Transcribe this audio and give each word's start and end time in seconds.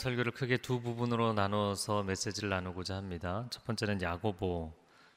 설교를 0.00 0.32
크게 0.32 0.56
두 0.56 0.80
부분으로 0.80 1.34
나눠서 1.34 2.04
메시지를 2.04 2.48
나누고자 2.48 2.96
합니다. 2.96 3.46
첫 3.50 3.66
번째는 3.66 4.00
야고보 4.00 4.72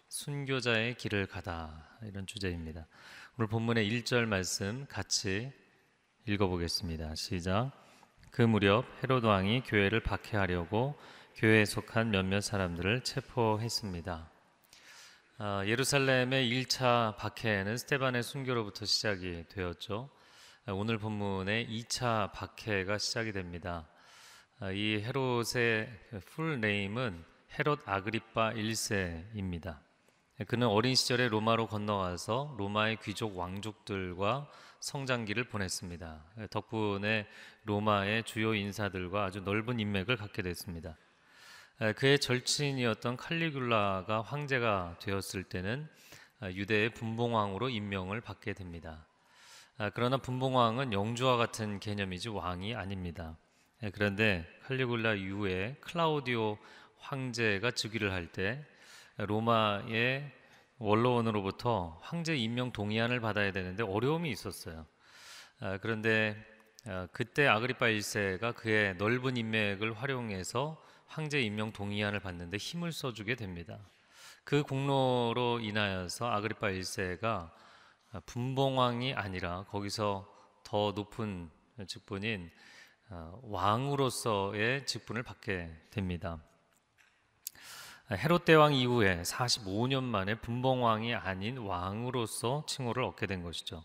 순교자의 0.10 0.96
길을 0.96 1.26
가다 1.28 1.88
이런 2.04 2.28
주제입니다. 2.28 2.86
오늘 3.38 3.48
본문의 3.48 3.90
1절 3.90 4.26
말씀 4.26 4.86
같이 4.90 5.54
읽어보겠습니다. 6.28 7.16
시작. 7.16 7.72
그 8.30 8.42
무렵 8.42 8.84
헤로드 9.02 9.26
왕이 9.26 9.62
교회를 9.62 10.02
박해하려고 10.02 11.00
교회에 11.36 11.64
속한 11.64 12.12
몇몇 12.12 12.42
사람들을 12.42 13.06
체포했습니다. 13.06 14.30
아, 15.38 15.64
예루살렘의 15.66 16.52
1차 16.52 17.16
박해는 17.16 17.78
스테반의 17.78 18.22
순교로부터 18.22 18.84
시작이 18.84 19.46
되었죠. 19.48 20.10
아, 20.66 20.74
오늘 20.74 20.98
본문의 20.98 21.70
2차 21.70 22.34
박해가 22.34 22.98
시작이 22.98 23.32
됩니다. 23.32 23.88
아, 24.60 24.72
이 24.72 25.02
헤롯의 25.02 25.90
full 26.28 26.62
name은 26.62 27.26
헤롯 27.58 27.82
아그리파 27.86 28.54
1세입니다. 28.54 29.80
그는 30.48 30.68
어린 30.68 30.96
시절에 30.96 31.28
로마로 31.28 31.68
건너가서 31.68 32.56
로마의 32.58 32.98
귀족 33.02 33.38
왕족들과 33.38 34.48
성장기를 34.80 35.46
보냈습니다. 35.46 36.24
덕분에 36.52 37.28
로마의 37.64 38.24
주요 38.24 38.54
인사들과 38.54 39.26
아주 39.26 39.42
넓은 39.42 39.80
인맥을 39.80 40.18
갖게 40.18 40.42
됐습니다. 40.44 40.98
그의 41.96 42.20
절친이었던 42.20 43.18
칼리굴라가 43.18 44.22
황제가 44.22 44.98
되었을 45.02 45.44
때는 45.44 45.90
유대의 46.44 46.94
분봉왕으로 46.94 47.70
임명을 47.70 48.22
받게 48.22 48.54
됩니다. 48.54 49.08
그러나 49.94 50.18
분봉왕은 50.18 50.94
영주와 50.94 51.38
같은 51.38 51.80
개념이지 51.80 52.30
왕이 52.30 52.76
아닙니다. 52.76 53.36
그런데 53.92 54.48
칼리굴라 54.64 55.16
이후에 55.16 55.76
클라우디오 55.82 56.58
황제가 57.00 57.72
즉위를 57.72 58.14
할 58.14 58.32
때 58.32 58.64
로마의 59.18 60.32
원로원으로부터 60.78 62.00
황제 62.02 62.36
임명 62.36 62.72
동의안을 62.72 63.20
받아야 63.20 63.52
되는데 63.52 63.84
어려움이 63.84 64.30
있었어요. 64.32 64.86
그런데 65.82 66.36
그때 67.12 67.48
아그리파 67.48 67.88
1세가 67.88 68.56
그의 68.56 68.96
넓은 68.96 69.38
인맥을 69.38 69.94
활용해서 69.94 70.82
황제 71.06 71.42
임명 71.42 71.72
동의안을 71.72 72.22
받는데 72.22 72.58
힘을 72.58 72.92
써주게 72.92 73.36
됩니다. 73.36 73.80
그 74.44 74.64
공로로 74.64 75.60
인하여서 75.62 76.32
아그리파 76.32 76.68
1세가 76.68 77.52
분봉왕이 78.26 79.14
아니라 79.14 79.66
거기서 79.70 80.28
더 80.64 80.92
높은 80.96 81.50
직분인 81.88 82.50
어, 82.50 82.73
왕으로서의 83.10 84.86
직분을 84.86 85.24
받게 85.24 85.72
됩니다. 85.92 86.40
헤롯 88.12 88.46
대왕 88.46 88.74
이후에 88.74 89.22
45년 89.22 90.04
만에 90.04 90.36
분봉왕이 90.36 91.16
아닌 91.16 91.58
왕으로서 91.58 92.66
칭호를 92.68 93.04
얻게 93.04 93.26
된 93.26 93.44
것이죠. 93.44 93.84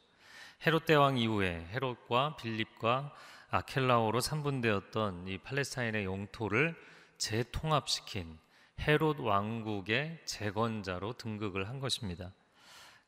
헤롯 0.66 0.86
대왕 0.86 1.18
이후에 1.18 1.68
헤롯과 1.72 2.36
빌립과 2.36 3.12
아켈라오로 3.50 4.20
삼분되었던 4.20 5.28
이 5.28 5.38
팔레스타인의 5.38 6.04
영토를 6.04 6.74
재통합시킨 7.16 8.38
헤롯 8.80 9.20
왕국의 9.20 10.20
재건자로 10.24 11.14
등극을 11.14 11.68
한 11.68 11.80
것입니다. 11.80 12.32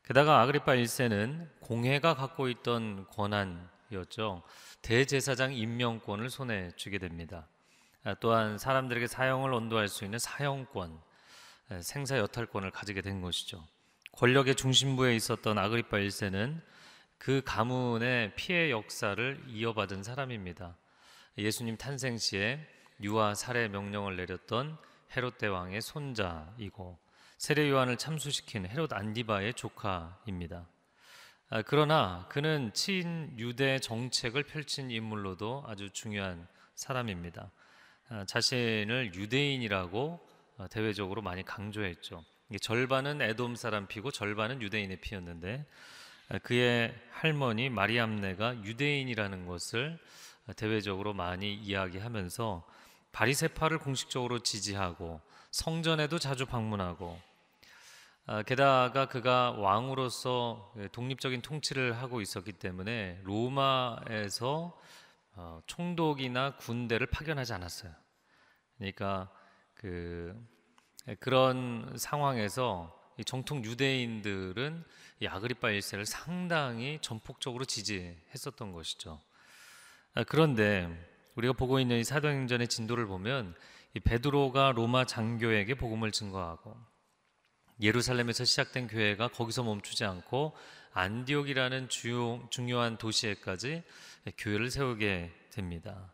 게다가 0.03 0.41
아그리파 0.41 0.73
1세는 0.73 1.47
공회가 1.59 2.15
갖고 2.15 2.49
있던 2.49 3.05
권한 3.09 3.69
이었죠. 3.91 4.43
대제사장 4.81 5.53
임명권을 5.53 6.29
손에 6.29 6.71
쥐게 6.75 6.97
됩니다. 6.97 7.47
아, 8.03 8.15
또한 8.15 8.57
사람들에게 8.57 9.07
사형을 9.07 9.53
언도할 9.53 9.87
수 9.87 10.05
있는 10.05 10.17
사형권, 10.19 10.99
생사 11.81 12.17
여탈권을 12.17 12.71
가지게 12.71 13.01
된 13.01 13.21
것이죠. 13.21 13.63
권력의 14.13 14.55
중심부에 14.55 15.15
있었던 15.15 15.57
아그리파 15.57 15.97
1세는 15.97 16.61
그 17.17 17.41
가문의 17.45 18.35
피해 18.35 18.71
역사를 18.71 19.43
이어받은 19.47 20.03
사람입니다. 20.03 20.75
예수님 21.37 21.77
탄생 21.77 22.17
시에 22.17 22.59
유아 23.01 23.35
살해 23.35 23.67
명령을 23.67 24.17
내렸던 24.17 24.77
헤롯 25.15 25.37
대왕의 25.37 25.81
손자이고 25.81 26.97
세례 27.37 27.69
요한을 27.69 27.97
참수시킨 27.97 28.67
헤롯 28.67 28.93
안디바의 28.93 29.53
조카입니다. 29.53 30.67
아, 31.53 31.61
그러나 31.61 32.25
그는 32.29 32.71
친유대 32.73 33.79
정책을 33.79 34.43
펼친 34.43 34.89
인물로도 34.89 35.65
아주 35.67 35.89
중요한 35.89 36.47
사람입니다. 36.75 37.51
아, 38.07 38.23
자신을 38.25 39.11
유대인이라고 39.15 40.27
어, 40.59 40.67
대외적으로 40.69 41.21
많이 41.21 41.43
강조했죠. 41.43 42.23
절반은 42.61 43.21
에돔 43.21 43.57
사람 43.57 43.87
피고 43.87 44.11
절반은 44.11 44.61
유대인의 44.61 45.01
피였는데 45.01 45.65
아, 46.29 46.37
그의 46.37 46.95
할머니 47.11 47.69
마리암네가 47.69 48.63
유대인이라는 48.63 49.45
것을 49.45 49.99
대외적으로 50.55 51.13
많이 51.13 51.53
이야기하면서 51.53 52.65
바리세파를 53.11 53.79
공식적으로 53.79 54.39
지지하고 54.39 55.19
성전에도 55.51 56.17
자주 56.17 56.45
방문하고 56.45 57.19
아, 57.19 57.30
게다가 58.45 59.07
그가 59.07 59.51
왕으로서 59.51 60.73
독립적인 60.91 61.41
통치를 61.41 61.97
하고 62.01 62.21
있었기 62.21 62.53
때문에 62.53 63.19
로마에서 63.23 64.79
어, 65.33 65.61
총독이나 65.65 66.55
군대를 66.57 67.07
파견하지 67.07 67.53
않았어요. 67.53 67.91
그러니까 68.77 69.29
그 69.75 70.35
그런 71.19 71.93
상황에서 71.97 72.97
정통 73.25 73.63
유대인들은 73.63 74.83
이 75.19 75.27
아그리파 75.27 75.69
1세를 75.69 76.05
상당히 76.05 76.99
전폭적으로 77.01 77.65
지지했었던 77.65 78.71
것이죠. 78.71 79.21
아, 80.13 80.23
그런데 80.23 80.89
우리가 81.35 81.53
보고 81.53 81.79
있는 81.79 81.97
이 81.97 82.03
사도행전의 82.03 82.67
진도를 82.67 83.07
보면 83.07 83.55
이 83.93 83.99
베드로가 83.99 84.73
로마 84.73 85.05
장교에게 85.05 85.75
복음을 85.75 86.11
증거하고 86.11 86.90
예루살렘에서 87.81 88.45
시작된 88.45 88.87
교회가 88.87 89.29
거기서 89.29 89.63
멈추지 89.63 90.05
않고 90.05 90.55
안디옥이라는 90.93 91.89
주요, 91.89 92.47
중요한 92.49 92.97
도시에까지 92.97 93.83
교회를 94.37 94.69
세우게 94.69 95.31
됩니다. 95.51 96.11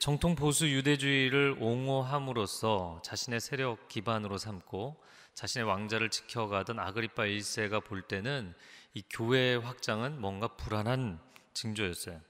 정통 0.00 0.34
보수 0.34 0.68
유대주의를 0.68 1.58
옹호함으로써 1.60 3.00
자신의 3.04 3.40
세력 3.40 3.88
기반으로 3.88 4.36
삼고 4.36 5.00
자신의 5.34 5.66
왕자를 5.66 6.10
지켜가던 6.10 6.80
아그리파 6.80 7.24
1세가 7.24 7.84
볼 7.84 8.02
때는 8.02 8.52
이 8.94 9.02
교회의 9.10 9.60
확장은 9.60 10.20
뭔가 10.20 10.48
불안한 10.48 11.20
징조였어요. 11.54 12.20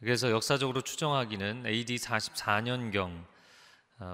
그래서 0.00 0.30
역사적으로 0.30 0.82
추정하기는 0.82 1.66
AD 1.66 1.96
44년경 1.96 3.06
어, 3.06 3.33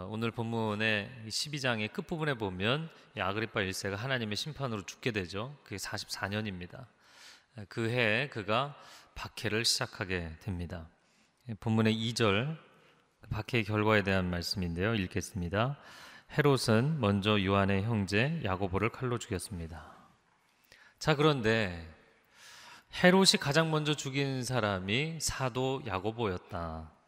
오늘 0.08 0.30
본문의 0.30 1.10
12장의 1.26 1.92
끝부분에 1.92 2.34
보면 2.34 2.88
아그리파 3.18 3.60
1세가 3.60 3.96
하나님의 3.96 4.36
심판으로 4.36 4.86
죽게 4.86 5.10
되죠. 5.10 5.56
그게 5.64 5.76
44년입니다. 5.76 6.86
그 7.68 7.88
해에 7.88 8.28
그가 8.28 8.76
박해를 9.14 9.64
시작하게 9.64 10.36
됩니다. 10.40 10.88
본문의 11.60 11.94
2절 11.94 12.56
박해의 13.30 13.64
결과에 13.64 14.02
대한 14.02 14.30
말씀인데요. 14.30 14.94
읽겠습니다. 14.94 15.78
헤롯은 16.36 17.00
먼저 17.00 17.42
요한의 17.42 17.82
형제 17.82 18.40
야고보를 18.44 18.90
칼로 18.90 19.18
죽였습니다. 19.18 19.92
자, 20.98 21.16
그런데 21.16 21.88
헤롯이 23.02 23.38
가장 23.40 23.70
먼저 23.70 23.94
죽인 23.94 24.44
사람이 24.44 25.18
사도 25.20 25.82
야고보였다. 25.86 26.99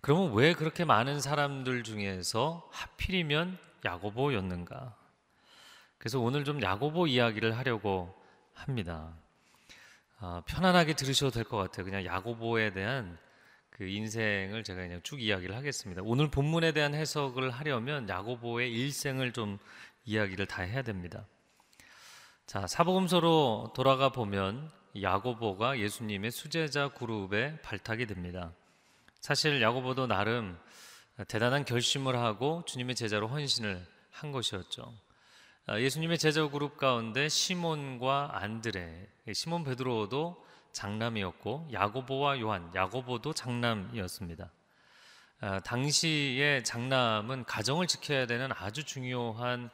그러면 0.00 0.32
왜 0.34 0.54
그렇게 0.54 0.84
많은 0.84 1.20
사람들 1.20 1.82
중에서 1.82 2.68
하필이면 2.72 3.58
야고보였는가? 3.84 4.96
그래서 5.98 6.18
오늘 6.20 6.44
좀 6.44 6.62
야고보 6.62 7.06
이야기를 7.06 7.56
하려고 7.56 8.14
합니다. 8.54 9.14
아, 10.18 10.42
편안하게 10.46 10.94
들으셔도 10.94 11.30
될 11.30 11.44
것 11.44 11.56
같아요. 11.58 11.84
그냥 11.84 12.04
야고보에 12.04 12.72
대한 12.72 13.18
그 13.70 13.84
인생을 13.86 14.64
제가 14.64 14.82
그냥 14.82 15.00
쭉 15.02 15.20
이야기를 15.20 15.54
하겠습니다. 15.56 16.02
오늘 16.04 16.30
본문에 16.30 16.72
대한 16.72 16.94
해석을 16.94 17.50
하려면 17.50 18.08
야고보의 18.08 18.72
일생을 18.72 19.32
좀 19.32 19.58
이야기를 20.04 20.46
다 20.46 20.62
해야 20.62 20.82
됩니다. 20.82 21.26
자, 22.46 22.66
사복음서로 22.66 23.72
돌아가 23.74 24.10
보면 24.10 24.70
야고보가 25.00 25.78
예수님의 25.78 26.30
수제자 26.30 26.88
그룹에 26.88 27.60
발탁이 27.62 28.06
됩니다. 28.06 28.52
사실 29.20 29.60
야고보도 29.60 30.06
나름 30.06 30.58
대단한 31.28 31.64
결심을 31.64 32.16
하고 32.16 32.64
주님의 32.66 32.94
제자로 32.94 33.28
헌신을 33.28 33.86
한 34.10 34.32
것이었죠. 34.32 34.94
아, 35.66 35.78
예수님의 35.78 36.18
제자 36.18 36.48
그룹 36.48 36.78
가운데 36.78 37.28
시몬과 37.28 38.30
안드레, 38.32 39.08
시몬 39.34 39.64
베드로도 39.64 40.44
장남이었고 40.72 41.68
야고보와 41.72 42.40
요한, 42.40 42.74
야고보도 42.74 43.34
장남이었습니다. 43.34 44.50
아, 45.40 45.60
당시의 45.60 46.64
장남은 46.64 47.44
가정을 47.44 47.86
지켜야 47.86 48.26
되는 48.26 48.50
아주 48.52 48.84
중요한 48.84 49.70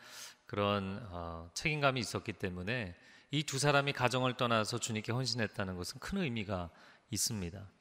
그런 0.46 1.06
어, 1.10 1.50
책임감이 1.54 1.99
있었기 2.00 2.34
때문에 2.34 2.94
이 3.31 3.42
두 3.42 3.58
사람이 3.58 3.92
가정을 3.92 4.37
떠나서 4.37 4.78
주님께 4.78 5.12
헌신했다는 5.12 5.76
것은 5.76 5.99
큰 6.00 6.19
의미가 6.19 6.70
있습니다. 7.10 7.75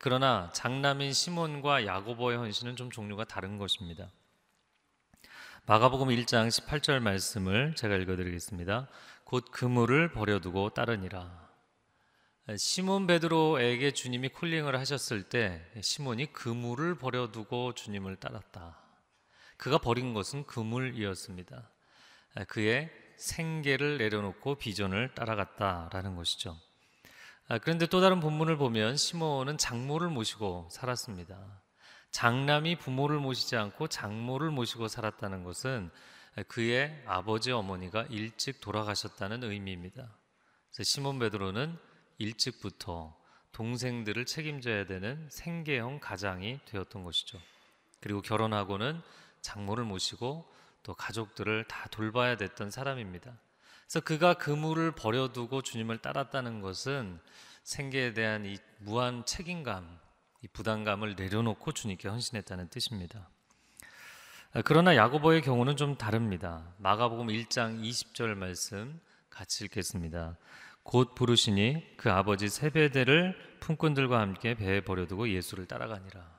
그러나 0.00 0.50
장남인 0.52 1.12
시몬과 1.12 1.86
야고보의 1.86 2.36
헌신은 2.36 2.76
좀 2.76 2.90
종류가 2.90 3.24
다른 3.24 3.56
것입니다. 3.56 4.10
마가복음 5.64 6.08
1장 6.08 6.48
18절 6.48 7.00
말씀을 7.00 7.74
제가 7.74 7.96
읽어드리겠습니다. 7.96 8.88
곧 9.24 9.46
그물을 9.50 10.12
버려두고 10.12 10.70
따르니라. 10.70 11.48
시몬 12.56 13.06
베드로에게 13.06 13.92
주님이 13.92 14.30
콜링을 14.30 14.76
하셨을 14.76 15.24
때 15.24 15.62
시몬이 15.82 16.32
그물을 16.32 16.96
버려두고 16.96 17.74
주님을 17.74 18.16
따랐다. 18.16 18.78
그가 19.58 19.78
버린 19.78 20.14
것은 20.14 20.46
그물이었습니다. 20.46 21.70
그의 22.48 22.90
생계를 23.16 23.98
내려놓고 23.98 24.54
비전을 24.54 25.14
따라갔다라는 25.14 26.16
것이죠. 26.16 26.58
아, 27.50 27.56
그런데 27.56 27.86
또 27.86 28.02
다른 28.02 28.20
본문을 28.20 28.58
보면 28.58 28.98
시몬은 28.98 29.56
장모를 29.56 30.10
모시고 30.10 30.68
살았습니다. 30.70 31.62
장남이 32.10 32.76
부모를 32.76 33.18
모시지 33.18 33.56
않고 33.56 33.88
장모를 33.88 34.50
모시고 34.50 34.88
살았다는 34.88 35.44
것은 35.44 35.90
그의 36.48 37.02
아버지 37.06 37.50
어머니가 37.50 38.04
일찍 38.10 38.60
돌아가셨다는 38.60 39.44
의미입니다. 39.44 40.14
시몬 40.82 41.18
베드로는 41.18 41.78
일찍부터 42.18 43.16
동생들을 43.52 44.26
책임져야 44.26 44.84
되는 44.84 45.26
생계형 45.30 46.00
가장이 46.00 46.60
되었던 46.66 47.02
것이죠. 47.02 47.40
그리고 48.00 48.20
결혼하고는 48.20 49.00
장모를 49.40 49.84
모시고 49.84 50.46
또 50.82 50.94
가족들을 50.94 51.64
다 51.64 51.88
돌봐야 51.90 52.36
됐던 52.36 52.70
사람입니다. 52.70 53.38
그래서 53.88 54.00
그가 54.00 54.34
그물을 54.34 54.90
버려두고 54.92 55.62
주님을 55.62 55.96
따랐다는 55.96 56.60
것은 56.60 57.18
생계에 57.62 58.12
대한 58.12 58.44
이 58.44 58.58
무한 58.80 59.24
책임감, 59.24 59.98
이 60.42 60.48
부담감을 60.48 61.14
내려놓고 61.16 61.72
주님께 61.72 62.06
헌신했다는 62.06 62.68
뜻입니다. 62.68 63.30
그러나 64.66 64.94
야고보의 64.94 65.40
경우는 65.40 65.78
좀 65.78 65.96
다릅니다. 65.96 66.70
마가복음 66.76 67.28
1장 67.28 67.82
20절 67.82 68.34
말씀 68.34 69.00
같이 69.30 69.64
읽겠습니다. 69.64 70.36
곧 70.82 71.14
부르시니 71.14 71.96
그 71.96 72.12
아버지 72.12 72.50
세베대를 72.50 73.58
품꾼들과 73.60 74.20
함께 74.20 74.54
배에 74.54 74.82
버려두고 74.82 75.30
예수를 75.30 75.64
따라가니라. 75.64 76.38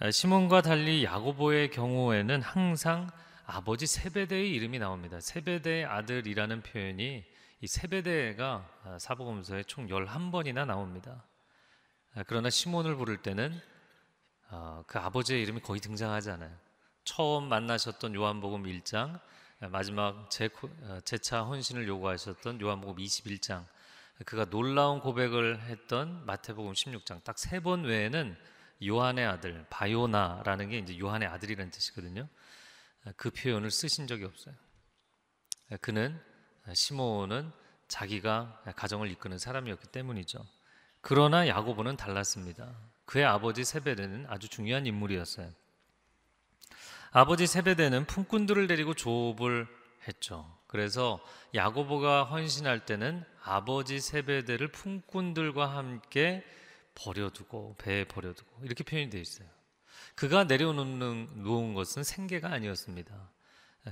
아, 0.00 0.10
시몬과 0.10 0.60
달리 0.60 1.02
야고보의 1.04 1.70
경우에는 1.70 2.42
항상 2.42 3.08
아버지 3.46 3.86
세베대의 3.86 4.52
이름이 4.54 4.78
나옵니다. 4.78 5.20
세베대의 5.20 5.84
아들이라는 5.84 6.62
표현이 6.62 7.24
이 7.60 7.66
세베대가 7.66 8.68
아, 8.84 8.98
사복음서에 8.98 9.64
총 9.64 9.88
11번이나 9.88 10.66
나옵니다. 10.66 11.24
아, 12.14 12.22
그러나 12.26 12.48
시몬을 12.50 12.96
부를 12.96 13.18
때는 13.18 13.58
그 14.86 14.98
아버지의 14.98 15.42
이름이 15.42 15.60
거의 15.60 15.80
등장하지 15.80 16.30
않아요. 16.30 16.54
처음 17.04 17.48
만나셨던 17.48 18.14
요한복음 18.14 18.62
1장, 18.64 19.20
마지막 19.70 20.30
재차 20.30 21.42
헌신을 21.42 21.88
요구하셨던 21.88 22.60
요한복음 22.60 23.02
21장, 23.02 23.64
그가 24.26 24.44
놀라운 24.44 25.00
고백을 25.00 25.60
했던 25.62 26.24
마태복음 26.24 26.72
16장 26.72 27.24
딱 27.24 27.36
세 27.36 27.58
번 27.60 27.82
외에는 27.82 28.36
요한의 28.86 29.26
아들 29.26 29.66
바요나라는 29.70 30.68
게 30.68 30.78
이제 30.78 30.98
요한의 30.98 31.26
아들이라는 31.28 31.70
뜻이거든요. 31.72 32.28
그 33.16 33.30
표현을 33.30 33.70
쓰신 33.70 34.06
적이 34.06 34.24
없어요. 34.24 34.54
그는 35.80 36.18
시몬은 36.72 37.52
자기가 37.88 38.62
가정을 38.76 39.10
이끄는 39.10 39.38
사람이었기 39.38 39.88
때문이죠. 39.88 40.44
그러나 41.00 41.46
야고보는 41.46 41.96
달랐습니다. 41.96 42.74
그의 43.04 43.24
아버지 43.24 43.64
세베대는 43.64 44.26
아주 44.28 44.48
중요한 44.48 44.86
인물이었어요. 44.86 45.50
아버지 47.10 47.46
세베대는 47.46 48.06
품꾼들을 48.06 48.66
데리고 48.66 48.94
조업을 48.94 49.66
했죠. 50.08 50.58
그래서 50.66 51.20
야고보가 51.54 52.24
헌신할 52.24 52.86
때는 52.86 53.24
아버지 53.42 54.00
세베대를 54.00 54.68
품꾼들과 54.68 55.76
함께 55.76 56.42
버려두고 56.94 57.76
배에 57.78 58.04
버려두고 58.04 58.64
이렇게 58.64 58.82
표현이 58.82 59.10
되어 59.10 59.20
있어요. 59.20 59.48
그가 60.14 60.44
내려놓는 60.44 61.42
놓은 61.42 61.74
것은 61.74 62.04
생계가 62.04 62.50
아니었습니다. 62.50 63.30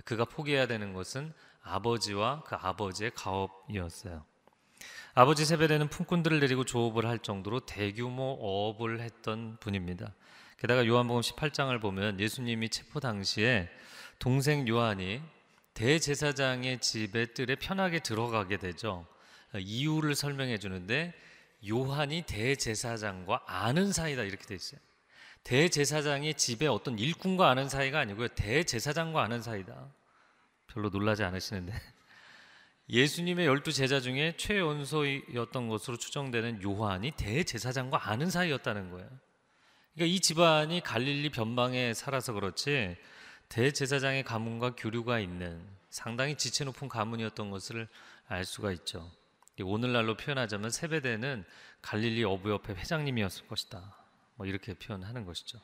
그가 0.05 0.25
포기해야 0.25 0.67
되는 0.67 0.93
것은 0.95 1.33
아버지와 1.63 2.45
그 2.45 2.57
아버지의 2.57 3.13
가업이었어요. 3.15 4.25
아버지 5.15 5.45
세배되는 5.45 5.89
품꾼들을 5.89 6.41
데리고 6.41 6.65
조업을 6.65 7.07
할 7.07 7.19
정도로 7.19 7.61
대규모 7.67 8.39
어업을 8.41 9.01
했던 9.01 9.59
분입니다. 9.61 10.15
게다가 10.59 10.87
요한복음 10.87 11.21
18장을 11.21 11.79
보면 11.81 12.19
예수님이 12.19 12.71
체포 12.71 13.01
당시에 13.01 13.69
동생 14.19 14.67
요한이 14.67 15.21
대제사장의 15.75 16.81
집에 16.81 17.27
뜰에 17.27 17.57
편하게 17.57 17.99
들어가게 17.99 18.59
되죠. 18.59 19.07
이유를 19.59 20.15
설명해 20.15 20.59
주는데 20.59 21.15
요한이 21.69 22.23
대제사장과 22.23 23.43
아는 23.47 23.93
사이다 23.93 24.23
이렇게 24.23 24.47
돼 24.47 24.55
있어요. 24.55 24.81
대제사장이 25.45 26.35
집에 26.35 26.67
어떤 26.67 26.99
일꾼과 26.99 27.51
아는 27.51 27.69
사이가 27.69 27.99
아니고요. 27.99 28.29
대제사장과 28.29 29.23
아는 29.23 29.43
사이다. 29.43 29.93
별로 30.69 30.89
놀라지 30.89 31.25
않으시는데. 31.25 31.73
예수님의 32.89 33.47
열두 33.47 33.73
제자 33.73 34.01
중에 34.01 34.37
최연소였던 34.37 35.69
것으로 35.69 35.97
추정되는 35.97 36.63
요한이 36.63 37.13
대제사장과 37.13 38.11
아는 38.11 38.31
사이였다는 38.31 38.91
거예요. 38.91 39.09
그러니까 39.95 40.15
이 40.15 40.21
집안이 40.21 40.81
갈릴리 40.81 41.31
변방에 41.31 41.95
살아서 41.95 42.33
그렇지 42.33 42.97
대제사장의 43.49 44.25
가문과 44.25 44.75
교류가 44.77 45.21
있는 45.21 45.63
상당히 45.91 46.37
지체 46.37 46.65
높은 46.65 46.89
가문이었던 46.89 47.51
것을 47.51 47.89
알 48.27 48.45
수가 48.45 48.73
있죠. 48.73 49.11
오늘날로 49.63 50.17
표현하자면 50.17 50.71
세베대는 50.71 51.45
갈릴리 51.83 52.25
어부협회 52.25 52.73
회장님이었을 52.75 53.47
것이다. 53.49 54.02
뭐 54.43 54.47
이렇게 54.49 54.75
표현하는 54.75 55.25
것이죠. 55.25 55.61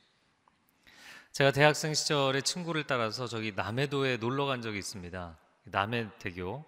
제가 1.32 1.50
대학생 1.50 1.94
시절에 1.94 2.42
친구를 2.42 2.84
따라서 2.86 3.26
저기 3.26 3.50
남해도에 3.50 4.18
놀러 4.18 4.46
간 4.46 4.62
적이 4.62 4.78
있습니다. 4.78 5.36
남해대교 5.64 6.64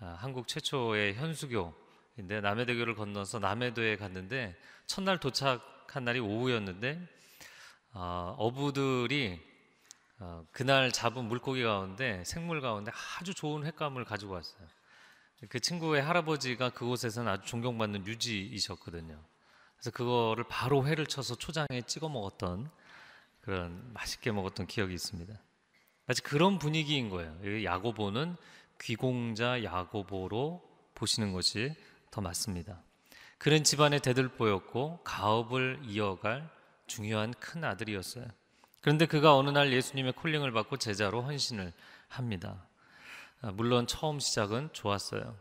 아, 0.00 0.16
한국 0.18 0.48
최초의 0.48 1.14
현수교인데 1.14 2.40
남해대교를 2.40 2.96
건너서 2.96 3.38
남해도에 3.38 3.96
갔는데 3.96 4.56
첫날 4.86 5.20
도착한 5.20 6.04
날이 6.04 6.18
오후였는데 6.18 7.00
어, 7.92 8.34
어부들이 8.38 9.40
어, 10.18 10.44
그날 10.50 10.90
잡은 10.90 11.26
물고기 11.26 11.62
가운데 11.62 12.24
생물 12.24 12.60
가운데 12.60 12.90
아주 13.20 13.34
좋은 13.34 13.64
횟감을 13.64 14.04
가지고 14.04 14.32
왔어요. 14.32 14.66
그 15.48 15.60
친구의 15.60 16.02
할아버지가 16.02 16.70
그곳에서는 16.70 17.30
아주 17.30 17.46
존경받는 17.46 18.04
유지이셨거든요. 18.04 19.31
그래서 19.82 19.90
그거를 19.90 20.44
바로 20.44 20.86
회를 20.86 21.06
쳐서 21.06 21.34
초장에 21.34 21.82
찍어 21.84 22.08
먹었던 22.08 22.70
그런 23.40 23.92
맛있게 23.92 24.30
먹었던 24.30 24.68
기억이 24.68 24.94
있습니다. 24.94 25.34
마치 26.06 26.22
그런 26.22 26.60
분위기인 26.60 27.10
거예요. 27.10 27.64
야고보는 27.64 28.36
귀공자 28.80 29.64
야고보로 29.64 30.62
보시는 30.94 31.32
것이 31.32 31.74
더 32.12 32.20
맞습니다. 32.20 32.80
그런 33.38 33.64
집안의 33.64 34.00
대들보였고 34.00 35.00
가업을 35.02 35.80
이어갈 35.84 36.48
중요한 36.86 37.34
큰 37.34 37.64
아들이었어요. 37.64 38.26
그런데 38.82 39.06
그가 39.06 39.36
어느 39.36 39.50
날 39.50 39.72
예수님의 39.72 40.12
콜링을 40.12 40.52
받고 40.52 40.76
제자로 40.76 41.22
헌신을 41.22 41.72
합니다. 42.06 42.68
아, 43.40 43.50
물론 43.50 43.88
처음 43.88 44.20
시작은 44.20 44.70
좋았어요. 44.72 45.36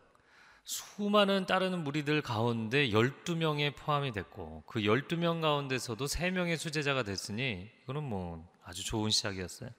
수많은 0.72 1.46
따르는 1.48 1.84
무리들 1.84 2.22
가운데 2.22 2.88
12명에 2.92 3.76
포함이 3.76 4.14
됐고 4.14 4.64
그 4.66 4.80
12명 4.80 5.42
가운데서도 5.42 6.06
3명의 6.06 6.56
수제자가 6.56 7.04
됐으니 7.04 7.70
이거는 7.84 8.04
뭐 8.04 8.50
아주 8.64 8.86
좋은 8.86 9.10
시작이었어요. 9.10 9.70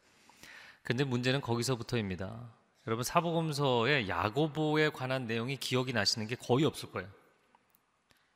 근데 0.82 1.04
문제는 1.04 1.40
거기서부터입니다. 1.40 2.52
여러분 2.86 3.04
사복음서에 3.04 4.06
야고보에 4.06 4.90
관한 4.90 5.26
내용이 5.26 5.56
기억이 5.56 5.94
나시는 5.94 6.26
게 6.26 6.34
거의 6.34 6.66
없을 6.66 6.90
거예요. 6.90 7.08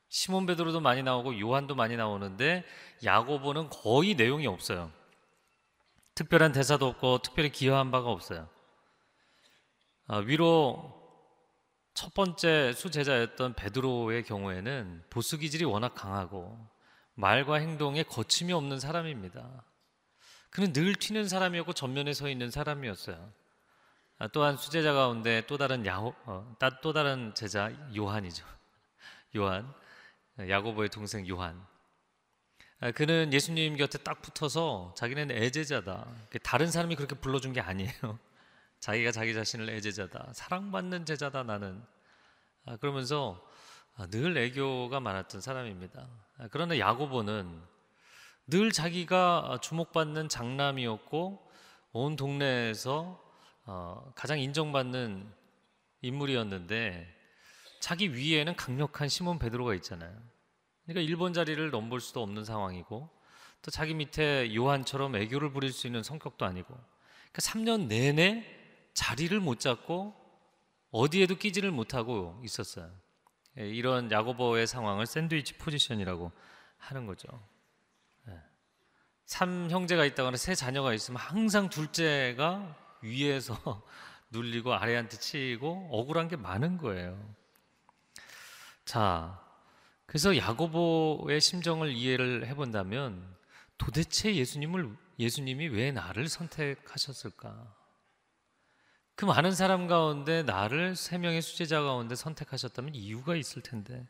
시몬 0.08 0.46
베드로도 0.46 0.80
많이 0.80 1.02
나오고 1.02 1.38
요한도 1.38 1.74
많이 1.74 1.94
나오는데 1.94 2.64
야고보는 3.04 3.68
거의 3.68 4.14
내용이 4.14 4.46
없어요. 4.46 4.90
특별한 6.14 6.52
대사도 6.52 6.86
없고 6.86 7.18
특별히 7.18 7.50
기여한 7.52 7.90
바가 7.90 8.08
없어요. 8.08 8.48
아, 10.06 10.18
위로 10.18 10.95
첫 11.96 12.12
번째 12.12 12.74
수제자였던 12.74 13.54
베드로의 13.54 14.22
경우에는 14.24 15.02
보수 15.08 15.38
기질이 15.38 15.64
워낙 15.64 15.94
강하고 15.94 16.58
말과 17.14 17.54
행동에 17.54 18.02
거침이 18.02 18.52
없는 18.52 18.78
사람입니다. 18.78 19.64
그는 20.50 20.74
늘 20.74 20.94
튀는 20.94 21.26
사람이었고 21.26 21.72
전면에 21.72 22.12
서 22.12 22.28
있는 22.28 22.50
사람이었어요. 22.50 23.32
아, 24.18 24.28
또한 24.28 24.58
수제자 24.58 24.92
가운데 24.92 25.42
또 25.46 25.56
다른 25.56 25.86
야호, 25.86 26.14
어, 26.26 26.56
또 26.82 26.92
다른 26.92 27.34
제자 27.34 27.72
요한이죠. 27.96 28.44
요한, 29.36 29.72
야고보의 30.38 30.90
동생 30.90 31.26
요한. 31.28 31.66
아, 32.80 32.90
그는 32.90 33.32
예수님 33.32 33.78
곁에 33.78 33.96
딱 33.98 34.20
붙어서 34.20 34.92
자기는 34.98 35.30
애제자다. 35.30 36.06
다른 36.42 36.70
사람이 36.70 36.94
그렇게 36.94 37.14
불러준 37.14 37.54
게 37.54 37.62
아니에요. 37.62 38.18
자기가 38.80 39.12
자기 39.12 39.34
자신을 39.34 39.70
애제자다. 39.70 40.32
사랑받는 40.34 41.06
제자다 41.06 41.42
나는. 41.42 41.82
아, 42.64 42.76
그러면서 42.76 43.44
늘 44.10 44.36
애교가 44.36 45.00
많았던 45.00 45.40
사람입니다. 45.40 46.06
그러나 46.50 46.78
야고보는 46.78 47.62
늘 48.48 48.70
자기가 48.70 49.58
주목받는 49.62 50.28
장남이었고 50.28 51.50
온 51.92 52.16
동네에서 52.16 53.24
어, 53.64 54.12
가장 54.14 54.38
인정받는 54.38 55.32
인물이었는데 56.02 57.12
자기 57.80 58.14
위에는 58.14 58.54
강력한 58.54 59.08
시몬 59.08 59.38
베드로가 59.38 59.74
있잖아요. 59.76 60.16
그러니까 60.84 61.14
1번 61.14 61.34
자리를 61.34 61.70
넘볼 61.70 62.00
수도 62.00 62.22
없는 62.22 62.44
상황이고 62.44 63.08
또 63.62 63.70
자기 63.70 63.94
밑에 63.94 64.54
요한처럼 64.54 65.16
애교를 65.16 65.52
부릴 65.52 65.72
수 65.72 65.86
있는 65.88 66.02
성격도 66.02 66.44
아니고 66.44 66.68
그러니까 66.68 67.40
3년 67.40 67.86
내내 67.88 68.55
자리를 68.96 69.38
못 69.40 69.60
잡고 69.60 70.14
어디에도 70.90 71.36
끼지를 71.36 71.70
못하고 71.70 72.40
있었어요. 72.42 72.90
예, 73.58 73.68
이런 73.68 74.10
야고보의 74.10 74.66
상황을 74.66 75.06
샌드위치 75.06 75.54
포지션이라고 75.58 76.32
하는 76.78 77.06
거죠. 77.06 77.28
예. 78.28 78.32
삼 79.26 79.70
형제가 79.70 80.06
있다거나 80.06 80.38
세 80.38 80.54
자녀가 80.54 80.94
있으면 80.94 81.20
항상 81.20 81.68
둘째가 81.68 82.74
위에서 83.02 83.54
눌리고 84.30 84.72
아래한테 84.72 85.18
치이고 85.18 85.90
억울한 85.92 86.28
게 86.28 86.36
많은 86.36 86.78
거예요. 86.78 87.22
자, 88.86 89.38
그래서 90.06 90.34
야고보의 90.34 91.38
심정을 91.42 91.92
이해를 91.92 92.46
해본다면 92.46 93.36
도대체 93.76 94.34
예수님을 94.34 94.96
예수님이 95.18 95.68
왜 95.68 95.92
나를 95.92 96.28
선택하셨을까? 96.28 97.85
그 99.16 99.24
많은 99.24 99.52
사람 99.52 99.86
가운데 99.86 100.42
나를 100.42 100.94
세 100.94 101.16
명의 101.16 101.40
수제자 101.40 101.80
가운데 101.80 102.14
선택하셨다면 102.14 102.94
이유가 102.94 103.34
있을 103.34 103.62
텐데. 103.62 104.06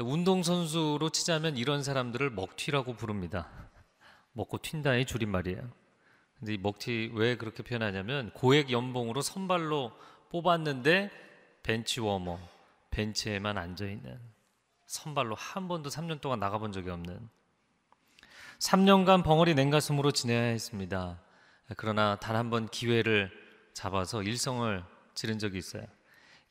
운동선수로 0.00 1.10
치자면 1.10 1.56
이런 1.56 1.84
사람들을 1.84 2.30
먹튀라고 2.30 2.94
부릅니다. 2.94 3.48
먹고 4.32 4.58
튄다의 4.58 5.06
줄임말이에요. 5.06 5.70
근데 6.40 6.54
이 6.54 6.58
먹튀 6.58 7.12
왜 7.14 7.36
그렇게 7.36 7.62
표현하냐면 7.62 8.32
고액 8.32 8.70
연봉으로 8.72 9.20
선발로 9.22 9.92
뽑았는데 10.30 11.10
벤치 11.62 12.00
워머, 12.00 12.40
벤치에만 12.90 13.58
앉아 13.58 13.84
있는 13.84 14.18
선발로 14.86 15.36
한 15.36 15.68
번도 15.68 15.88
3년 15.88 16.20
동안 16.20 16.40
나가본 16.40 16.72
적이 16.72 16.90
없는 16.90 17.28
3년간 18.58 19.22
벙어리 19.22 19.54
냉가슴으로 19.54 20.10
지내야 20.10 20.42
했습니다. 20.42 21.20
그러나 21.76 22.16
단 22.16 22.34
한 22.34 22.50
번 22.50 22.66
기회를 22.68 23.41
잡아서 23.72 24.22
일성을 24.22 24.84
지른 25.14 25.38
적이 25.38 25.58
있어요. 25.58 25.84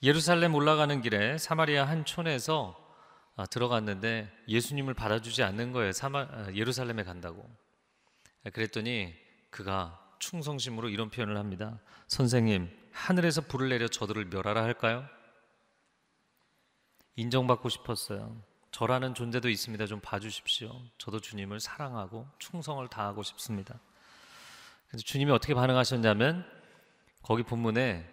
예루살렘 0.03 0.55
올라가는 0.55 1.01
길에 1.01 1.37
사마리아 1.37 1.87
한 1.87 2.05
촌에서 2.05 2.77
아, 3.35 3.45
들어갔는데 3.45 4.31
예수님을 4.47 4.93
받아주지 4.93 5.43
않는 5.43 5.71
거예요. 5.71 5.91
사마, 5.91 6.21
아, 6.21 6.51
예루살렘에 6.53 7.03
간다고. 7.03 7.49
그랬더니 8.51 9.13
그가 9.49 9.99
충성심으로 10.19 10.89
이런 10.89 11.09
표현을 11.09 11.37
합니다. 11.37 11.79
선생님, 12.07 12.69
하늘에서 12.91 13.41
불을 13.41 13.69
내려 13.69 13.87
저들을 13.87 14.25
멸하라 14.25 14.63
할까요? 14.63 15.07
인정받고 17.15 17.69
싶었어요. 17.69 18.41
저라는 18.71 19.13
존재도 19.13 19.49
있습니다. 19.49 19.85
좀 19.85 19.99
봐주십시오. 19.99 20.71
저도 20.97 21.19
주님을 21.19 21.59
사랑하고 21.59 22.27
충성을 22.39 22.85
다하고 22.87 23.21
싶습니다. 23.23 23.79
그래서 24.87 25.03
주님이 25.03 25.31
어떻게 25.31 25.53
반응하셨냐면 25.53 26.45
거기 27.21 27.43
본문에 27.43 28.07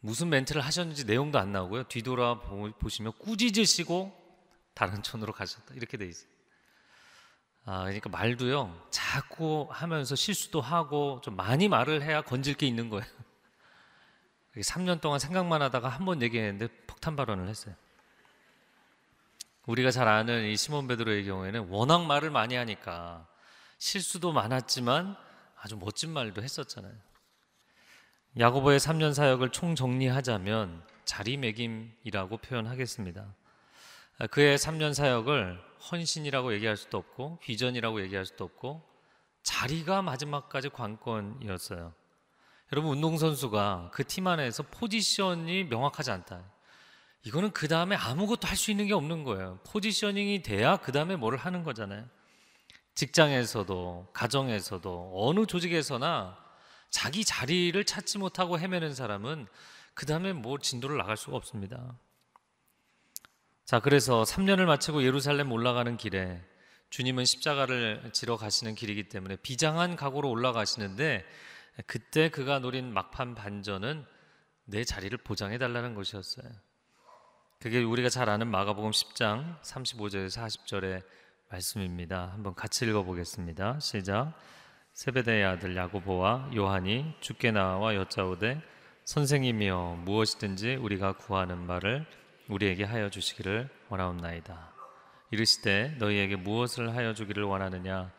무슨 0.00 0.30
멘트를 0.30 0.62
하셨는지 0.62 1.04
내용도 1.04 1.38
안 1.38 1.52
나오고요. 1.52 1.84
뒤돌아 1.84 2.40
보시면 2.78 3.12
꾸짖으시고 3.18 4.20
다른 4.74 5.02
촌으로 5.02 5.32
가셨다. 5.32 5.74
이렇게 5.74 5.96
돼 5.96 6.06
있어요. 6.06 6.28
아, 7.64 7.82
그러니까 7.82 8.08
말도요. 8.10 8.88
자꾸 8.90 9.68
하면서 9.70 10.16
실수도 10.16 10.60
하고 10.60 11.20
좀 11.22 11.36
많이 11.36 11.68
말을 11.68 12.02
해야 12.02 12.22
건질 12.22 12.54
게 12.54 12.66
있는 12.66 12.88
거예요. 12.90 13.06
3년 14.56 15.00
동안 15.00 15.18
생각만 15.18 15.62
하다가 15.62 15.88
한 15.88 16.04
번 16.04 16.20
얘기했는데 16.22 16.66
폭탄 16.86 17.14
발언을 17.16 17.48
했어요. 17.48 17.74
우리가 19.66 19.92
잘 19.92 20.08
아는 20.08 20.44
이 20.46 20.56
시몬 20.56 20.88
베드로의 20.88 21.24
경우에는 21.24 21.68
워낙 21.68 22.04
말을 22.04 22.30
많이 22.30 22.56
하니까 22.56 23.28
실수도 23.78 24.32
많았지만 24.32 25.16
아주 25.56 25.76
멋진 25.76 26.10
말도 26.12 26.42
했었잖아요. 26.42 26.92
야고보의 28.38 28.78
3년 28.80 29.12
사역을 29.12 29.50
총정리하자면 29.50 30.82
자리매김이라고 31.04 32.38
표현하겠습니다. 32.38 33.26
그의 34.30 34.56
3년 34.56 34.94
사역을 34.94 35.60
헌신이라고 35.90 36.54
얘기할 36.54 36.76
수도 36.76 36.98
없고 36.98 37.38
비전이라고 37.42 38.00
얘기할 38.02 38.24
수도 38.24 38.44
없고 38.44 38.82
자리가 39.42 40.00
마지막까지 40.02 40.70
관건이었어요. 40.70 41.92
여러분 42.72 42.92
운동선수가 42.92 43.90
그 43.92 44.04
팀 44.04 44.26
안에서 44.26 44.62
포지션이 44.62 45.64
명확하지 45.64 46.10
않다. 46.12 46.42
이거는 47.24 47.50
그 47.50 47.68
다음에 47.68 47.96
아무것도 47.96 48.48
할 48.48 48.56
수 48.56 48.70
있는 48.70 48.86
게 48.86 48.94
없는 48.94 49.24
거예요. 49.24 49.58
포지셔닝이 49.66 50.42
돼야 50.42 50.78
그 50.78 50.90
다음에 50.90 51.16
뭐를 51.16 51.38
하는 51.38 51.64
거잖아요. 51.64 52.06
직장에서도 52.94 54.08
가정에서도 54.14 55.12
어느 55.14 55.44
조직에서나 55.46 56.41
자기 56.92 57.24
자리를 57.24 57.82
찾지 57.84 58.18
못하고 58.18 58.60
헤매는 58.60 58.94
사람은 58.94 59.48
그 59.94 60.06
다음에 60.06 60.32
뭐 60.32 60.58
진도를 60.58 60.98
나갈 60.98 61.16
수가 61.16 61.36
없습니다. 61.38 61.98
자, 63.64 63.80
그래서 63.80 64.22
3년을 64.22 64.66
마치고 64.66 65.02
예루살렘 65.02 65.50
올라가는 65.50 65.96
길에 65.96 66.40
주님은 66.90 67.24
십자가를 67.24 68.10
지러 68.12 68.36
가시는 68.36 68.74
길이기 68.74 69.08
때문에 69.08 69.36
비장한 69.36 69.96
각오로 69.96 70.28
올라가시는데 70.28 71.24
그때 71.86 72.28
그가 72.28 72.58
노린 72.58 72.92
막판 72.92 73.34
반전은 73.34 74.04
내 74.64 74.84
자리를 74.84 75.16
보장해 75.18 75.56
달라는 75.56 75.94
것이었어요. 75.94 76.46
그게 77.58 77.82
우리가 77.82 78.10
잘 78.10 78.28
아는 78.28 78.48
마가복음 78.48 78.90
10장 78.90 79.62
35절에서 79.62 80.46
40절의 80.46 81.02
말씀입니다. 81.48 82.30
한번 82.32 82.54
같이 82.54 82.84
읽어 82.84 83.02
보겠습니다. 83.02 83.80
시작. 83.80 84.34
세베대의 84.94 85.44
아들 85.44 85.74
야고보와 85.74 86.50
요한이 86.54 87.14
죽게 87.20 87.50
나와 87.50 87.94
여짜오되 87.94 88.60
선생님이여 89.04 90.02
무엇이든지 90.04 90.76
우리가 90.76 91.12
구하는 91.12 91.58
말을 91.58 92.04
우리에게 92.48 92.84
하여 92.84 93.08
주시기를 93.08 93.70
원하옵나이다. 93.88 94.70
이르시되 95.30 95.96
너희에게 95.98 96.36
무엇을 96.36 96.94
하여 96.94 97.14
주기를 97.14 97.42
원하느냐 97.44 98.12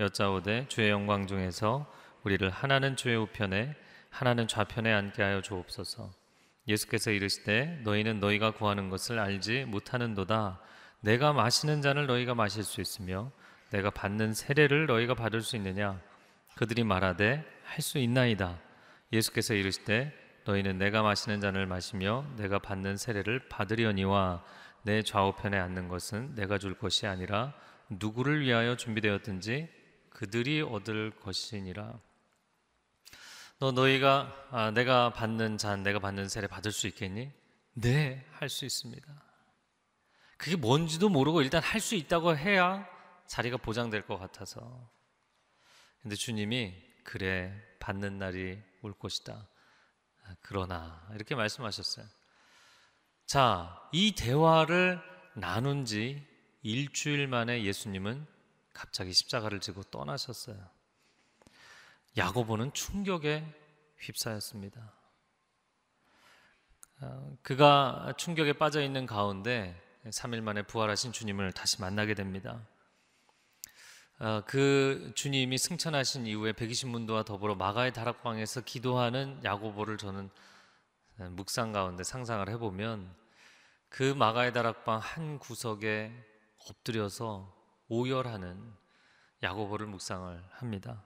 여짜오되 0.00 0.66
주의 0.68 0.88
영광 0.88 1.26
중에서 1.26 1.86
우리를 2.22 2.48
하나는 2.48 2.96
주의 2.96 3.16
우편에 3.16 3.76
하나는 4.08 4.48
좌편에 4.48 4.92
앉게 4.92 5.22
하여 5.22 5.42
주옵소서. 5.42 6.10
예수께서 6.66 7.10
이르시되 7.10 7.82
너희는 7.84 8.20
너희가 8.20 8.52
구하는 8.52 8.88
것을 8.88 9.18
알지 9.18 9.66
못하는도다. 9.66 10.58
내가 11.00 11.34
마시는 11.34 11.82
잔을 11.82 12.06
너희가 12.06 12.34
마실 12.34 12.64
수 12.64 12.80
있으며 12.80 13.30
내가 13.70 13.90
받는 13.90 14.32
세례를 14.32 14.86
너희가 14.86 15.14
받을 15.14 15.42
수 15.42 15.56
있느냐? 15.56 16.00
그들이 16.56 16.84
말하되 16.84 17.44
할 17.64 17.82
수 17.82 17.98
있나이다. 17.98 18.60
예수께서 19.12 19.54
이르시되 19.54 20.12
너희는 20.44 20.78
내가 20.78 21.02
마시는 21.02 21.40
잔을 21.40 21.66
마시며 21.66 22.24
내가 22.36 22.58
받는 22.58 22.96
세례를 22.96 23.48
받으려니와 23.48 24.44
내 24.82 25.02
좌우편에 25.02 25.58
앉는 25.58 25.88
것은 25.88 26.34
내가 26.34 26.58
줄 26.58 26.76
것이 26.78 27.06
아니라 27.06 27.54
누구를 27.88 28.42
위하여 28.42 28.76
준비되었든지 28.76 29.68
그들이 30.10 30.60
얻을 30.62 31.10
것이니라. 31.20 31.98
너 33.58 33.72
너희가 33.72 34.32
아, 34.50 34.70
내가 34.72 35.12
받는 35.12 35.58
잔, 35.58 35.82
내가 35.82 35.98
받는 35.98 36.28
세례 36.28 36.46
받을 36.46 36.70
수 36.70 36.86
있겠니? 36.86 37.32
네, 37.74 38.24
할 38.32 38.48
수 38.48 38.64
있습니다. 38.64 39.06
그게 40.36 40.56
뭔지도 40.56 41.08
모르고 41.08 41.42
일단 41.42 41.62
할 41.62 41.80
수 41.80 41.94
있다고 41.94 42.36
해야 42.36 42.86
자리가 43.26 43.56
보장될 43.56 44.02
것 44.02 44.18
같아서 44.18 44.88
근데 46.04 46.16
주님이 46.16 46.74
그래 47.02 47.50
받는 47.80 48.18
날이 48.18 48.62
올 48.82 48.92
것이다. 48.92 49.48
그러나 50.42 51.08
이렇게 51.14 51.34
말씀하셨어요. 51.34 52.04
자, 53.24 53.88
이 53.90 54.14
대화를 54.14 55.00
나눈 55.32 55.86
지 55.86 56.22
일주일 56.62 57.26
만에 57.26 57.64
예수님은 57.64 58.26
갑자기 58.74 59.14
십자가를 59.14 59.60
지고 59.60 59.82
떠나셨어요. 59.84 60.58
야고보는 62.18 62.74
충격에 62.74 63.42
휩싸였습니다. 63.96 64.92
어, 67.00 67.38
그가 67.42 68.12
충격에 68.18 68.52
빠져 68.52 68.82
있는 68.82 69.06
가운데 69.06 69.82
3일 70.04 70.42
만에 70.42 70.64
부활하신 70.64 71.12
주님을 71.12 71.52
다시 71.52 71.80
만나게 71.80 72.12
됩니다. 72.12 72.60
어, 74.20 74.42
그 74.46 75.12
주님이 75.16 75.58
승천하신 75.58 76.26
이후에 76.26 76.52
120문도와 76.52 77.24
더불어 77.24 77.56
마가의 77.56 77.92
다락방에서 77.92 78.60
기도하는 78.60 79.40
야고보를 79.42 79.98
저는 79.98 80.30
묵상 81.30 81.72
가운데 81.72 82.04
상상을 82.04 82.48
해보면 82.48 83.12
그 83.88 84.02
마가의 84.14 84.52
다락방 84.52 85.00
한 85.00 85.38
구석에 85.38 86.12
엎드려서 86.68 87.52
오열하는 87.88 88.72
야고보를 89.42 89.86
묵상을 89.86 90.42
합니다. 90.50 91.04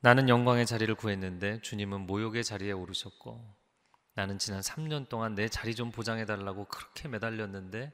나는 0.00 0.28
영광의 0.28 0.66
자리를 0.66 0.94
구했는데 0.94 1.60
주님은 1.60 2.06
모욕의 2.06 2.42
자리에 2.42 2.72
오르셨고 2.72 3.54
나는 4.14 4.38
지난 4.38 4.60
3년 4.60 5.08
동안 5.08 5.34
내 5.34 5.48
자리 5.48 5.74
좀 5.74 5.90
보장해 5.90 6.24
달라고 6.24 6.66
그렇게 6.66 7.08
매달렸는데 7.08 7.92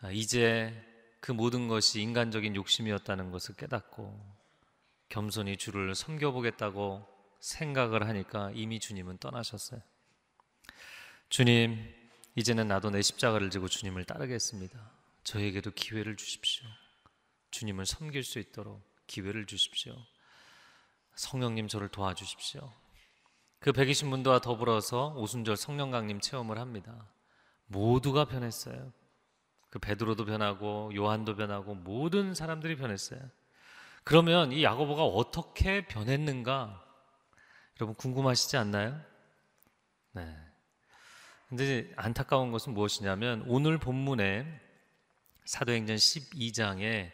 아, 0.00 0.10
이제 0.10 0.91
그 1.22 1.30
모든 1.30 1.68
것이 1.68 2.02
인간적인 2.02 2.56
욕심이었다는 2.56 3.30
것을 3.30 3.54
깨닫고 3.54 4.20
겸손히 5.08 5.56
주를 5.56 5.94
섬겨보겠다고 5.94 7.06
생각을 7.38 8.08
하니까 8.08 8.50
이미 8.54 8.80
주님은 8.80 9.18
떠나셨어요. 9.18 9.80
주님, 11.28 11.94
이제는 12.34 12.66
나도 12.66 12.90
내 12.90 13.00
십자가를 13.02 13.50
지고 13.50 13.68
주님을 13.68 14.04
따르겠습니다. 14.04 14.90
저에게도 15.22 15.70
기회를 15.70 16.16
주십시오. 16.16 16.66
주님을 17.52 17.86
섬길 17.86 18.24
수 18.24 18.40
있도록 18.40 18.82
기회를 19.06 19.46
주십시오. 19.46 19.94
성령님 21.14 21.68
저를 21.68 21.88
도와주십시오. 21.88 22.68
그 23.60 23.70
120문도와 23.70 24.42
더불어서 24.42 25.14
오순절 25.14 25.56
성령 25.56 25.92
강림 25.92 26.18
체험을 26.18 26.58
합니다. 26.58 27.12
모두가 27.66 28.24
변했어요. 28.24 28.92
그 29.72 29.78
베드로도 29.78 30.26
변하고 30.26 30.92
요한도 30.94 31.34
변하고 31.34 31.74
모든 31.74 32.34
사람들이 32.34 32.76
변했어요. 32.76 33.18
그러면 34.04 34.52
이 34.52 34.62
야고보가 34.62 35.02
어떻게 35.02 35.86
변했는가? 35.86 36.84
여러분 37.80 37.94
궁금하시지 37.94 38.58
않나요? 38.58 39.00
네. 40.12 40.36
근데 41.48 41.90
안타까운 41.96 42.52
것은 42.52 42.74
무엇이냐면 42.74 43.44
오늘 43.46 43.78
본문에 43.78 44.46
사도행전 45.46 45.96
12장에 45.96 47.10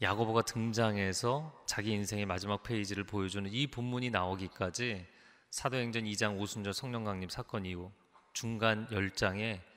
야고보가 0.00 0.42
등장해서 0.42 1.62
자기 1.66 1.92
인생의 1.92 2.24
마지막 2.24 2.62
페이지를 2.62 3.04
보여주는 3.04 3.52
이 3.52 3.66
본문이 3.66 4.08
나오기까지 4.08 5.06
사도행전 5.50 6.04
2장 6.04 6.40
오순절 6.40 6.72
성령 6.72 7.04
강림 7.04 7.28
사건 7.28 7.66
이후 7.66 7.92
중간 8.32 8.88
10장에 8.88 9.71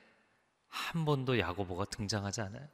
한 0.68 1.04
번도 1.04 1.38
야고보가 1.38 1.86
등장하지 1.86 2.40
않아요. 2.42 2.66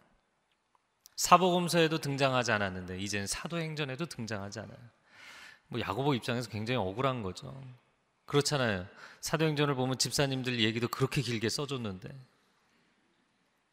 사복음서에도 1.16 1.98
등장하지 1.98 2.52
않았는데 2.52 2.98
이제는 2.98 3.26
사도행전에도 3.26 4.06
등장하지 4.06 4.60
않아요. 4.60 4.78
뭐 5.68 5.80
야고보 5.80 6.14
입장에서 6.14 6.50
굉장히 6.50 6.78
억울한 6.78 7.22
거죠. 7.22 7.62
그렇잖아요. 8.26 8.86
사도행전을 9.20 9.74
보면 9.74 9.98
집사님들 9.98 10.60
얘기도 10.60 10.88
그렇게 10.88 11.22
길게 11.22 11.48
써줬는데 11.48 12.08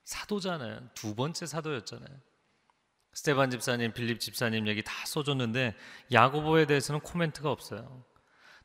사도잖아요. 0.03 0.89
두 0.93 1.15
번째 1.15 1.45
사도였잖아요. 1.45 2.09
스테반 3.13 3.49
집사님, 3.51 3.93
빌립 3.93 4.19
집사님 4.19 4.67
얘기 4.67 4.83
다 4.83 4.93
써줬는데 5.05 5.75
야고보에 6.11 6.65
대해서는 6.65 7.01
코멘트가 7.01 7.51
없어요. 7.51 8.03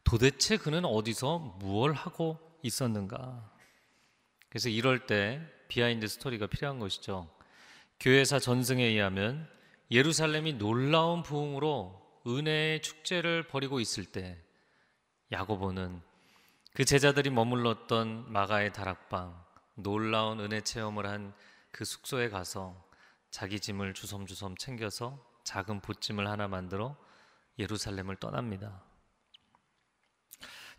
도대체 0.05 0.57
그는 0.57 0.85
어디서 0.85 1.57
무엇 1.59 1.93
하고 1.95 2.39
있었는가? 2.63 3.51
그래서 4.55 4.69
이럴 4.69 5.07
때 5.07 5.43
behind 5.67 6.07
story가 6.07 6.47
필요한 6.47 6.79
것이죠. 6.79 7.29
교회사 7.99 8.39
전승에 8.39 8.85
의하면 8.85 9.51
예루살렘이 9.91 10.53
놀라운 10.53 11.25
부흥으로 11.25 12.23
은혜의 12.25 12.83
축제를 12.83 13.49
벌이고 13.49 13.81
있을 13.81 14.05
때 14.05 14.39
야고보는 15.33 16.01
그 16.73 16.85
제자들이 16.85 17.31
머물렀던 17.31 18.33
마가의 18.33 18.73
다락방 18.73 19.45
놀라운 19.75 20.39
은혜 20.39 20.61
체험을 20.61 21.07
한 21.07 21.35
그 21.75 21.85
숙소에 21.85 22.29
가서 22.29 22.81
자기 23.33 23.59
짐을 23.59 23.95
주섬주섬 23.95 24.57
챙겨서 24.59 25.19
작은 25.43 25.81
보찜을 25.81 26.29
하나 26.29 26.47
만들어 26.47 26.97
예루살렘을 27.59 28.15
떠납니다. 28.17 28.85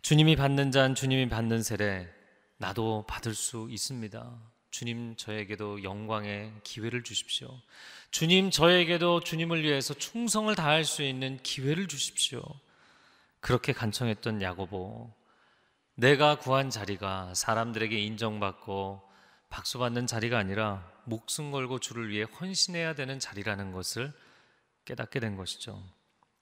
주님이 0.00 0.36
받는 0.36 0.70
잔, 0.70 0.94
주님이 0.94 1.28
받는 1.28 1.62
세례, 1.62 2.10
나도 2.58 3.04
받을 3.06 3.34
수 3.34 3.66
있습니다. 3.70 4.40
주님 4.70 5.16
저에게도 5.16 5.82
영광의 5.82 6.52
기회를 6.62 7.02
주십시오. 7.02 7.48
주님 8.10 8.50
저에게도 8.50 9.20
주님을 9.20 9.62
위해서 9.62 9.94
충성을 9.94 10.54
다할 10.54 10.84
수 10.84 11.02
있는 11.02 11.38
기회를 11.42 11.88
주십시오. 11.88 12.42
그렇게 13.40 13.72
간청했던 13.72 14.42
야고보. 14.42 15.12
내가 15.94 16.38
구한 16.38 16.68
자리가 16.68 17.34
사람들에게 17.34 17.98
인정받고 17.98 19.02
박수받는 19.48 20.06
자리가 20.06 20.38
아니라 20.38 20.90
목숨 21.04 21.50
걸고 21.50 21.78
주를 21.78 22.10
위해 22.10 22.24
헌신해야 22.24 22.94
되는 22.94 23.18
자리라는 23.18 23.72
것을 23.72 24.12
깨닫게 24.84 25.20
된 25.20 25.36
것이죠. 25.36 25.82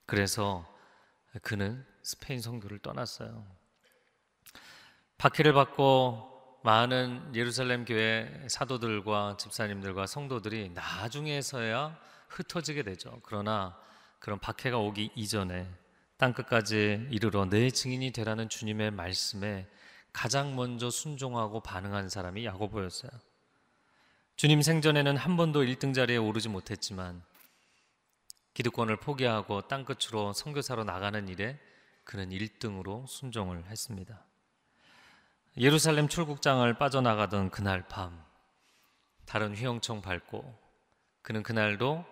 그래서 0.07 0.66
그는 1.42 1.87
스페인 2.03 2.40
선교를 2.40 2.81
떠났어요. 2.81 3.46
박해를 5.24 5.54
받고 5.54 6.60
많은 6.64 7.34
예루살렘 7.34 7.87
교회 7.87 8.30
사도들과 8.46 9.38
집사님들과 9.38 10.06
성도들이 10.06 10.72
나중에서야 10.74 11.98
흩어지게 12.28 12.82
되죠. 12.82 13.18
그러나 13.22 13.74
그런 14.18 14.38
박해가 14.38 14.76
오기 14.76 15.12
이전에 15.14 15.66
땅 16.18 16.34
끝까지 16.34 17.08
이르러 17.10 17.46
내 17.46 17.70
증인이 17.70 18.10
되라는 18.10 18.50
주님의 18.50 18.90
말씀에 18.90 19.66
가장 20.12 20.56
먼저 20.56 20.90
순종하고 20.90 21.60
반응한 21.60 22.10
사람이 22.10 22.44
야고보였어요. 22.44 23.10
주님 24.37 24.60
생전에는 24.60 25.16
한 25.16 25.38
번도 25.38 25.62
1등 25.62 25.94
자리에 25.94 26.18
오르지 26.18 26.50
못했지만 26.50 27.22
기득권을 28.52 28.96
포기하고 28.96 29.68
땅 29.68 29.87
끝으로 29.87 30.34
선교사로 30.34 30.84
나가는 30.84 31.26
일에 31.28 31.58
그는 32.04 32.28
1등으로 32.28 33.06
순종을 33.06 33.64
했습니다. 33.70 34.22
예루살렘 35.56 36.08
출국장을 36.08 36.72
빠져나가던 36.74 37.50
그날 37.50 37.86
밤 37.86 38.20
다른 39.24 39.54
휘영청 39.54 40.02
밟고 40.02 40.52
그는 41.22 41.44
그날도 41.44 42.04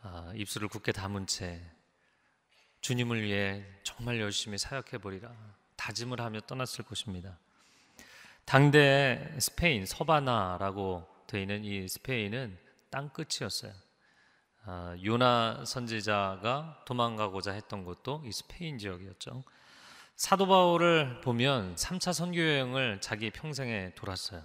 아, 0.00 0.32
입술을 0.34 0.68
굳게 0.68 0.92
담은 0.92 1.26
채 1.26 1.60
주님을 2.80 3.22
위해 3.22 3.62
정말 3.82 4.18
열심히 4.20 4.56
사역해 4.56 4.98
보리라 5.02 5.30
다짐을 5.76 6.22
하며 6.22 6.40
떠났을 6.40 6.82
것입니다. 6.84 7.38
당대 8.46 9.36
스페인 9.38 9.84
서바나라고 9.84 11.06
되어 11.26 11.42
있는 11.42 11.64
이 11.64 11.86
스페인은 11.86 12.58
땅 12.88 13.10
끝이었어요. 13.10 13.72
아, 14.64 14.96
요나 15.04 15.66
선지자가 15.66 16.84
도망가고자 16.86 17.52
했던 17.52 17.84
곳도 17.84 18.22
이 18.24 18.32
스페인 18.32 18.78
지역이었죠. 18.78 19.44
사도 20.18 20.48
바울을 20.48 21.20
보면 21.20 21.76
3차 21.76 22.12
선교 22.12 22.40
여행을 22.40 23.00
자기 23.00 23.30
평생에 23.30 23.92
돌았어요. 23.94 24.42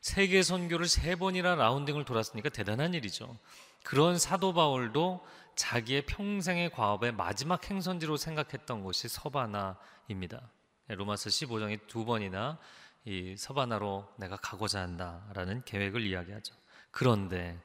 세계 0.00 0.44
선교를 0.44 0.86
세 0.86 1.16
번이나 1.16 1.56
라운딩을 1.56 2.04
돌았으니까 2.04 2.50
대단한 2.50 2.94
일이죠. 2.94 3.36
그런 3.82 4.16
사도 4.16 4.54
바울도 4.54 5.26
자기의 5.56 6.06
평생의 6.06 6.70
과업의 6.70 7.14
마지막 7.14 7.68
행선지로 7.68 8.16
생각했던 8.16 8.84
곳이 8.84 9.08
서바나입니다. 9.08 10.40
로마서 10.86 11.30
15장에 11.30 11.88
두 11.88 12.04
번이나 12.04 12.56
이 13.04 13.34
서바나로 13.36 14.08
내가 14.18 14.36
가고자 14.36 14.80
한다라는 14.82 15.64
계획을 15.64 16.06
이야기하죠. 16.06 16.54
그런데 16.92 17.58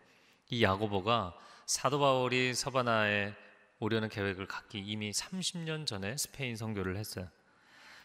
이 0.50 0.64
야고보가 0.64 1.38
사도 1.68 2.00
바울이 2.00 2.56
서바나에 2.56 3.36
오려는 3.78 4.10
계획을 4.10 4.48
갖기 4.48 4.80
이미 4.80 5.12
30년 5.12 5.86
전에 5.86 6.18
스페인 6.18 6.56
선교를 6.56 6.98
했어요. 6.98 7.30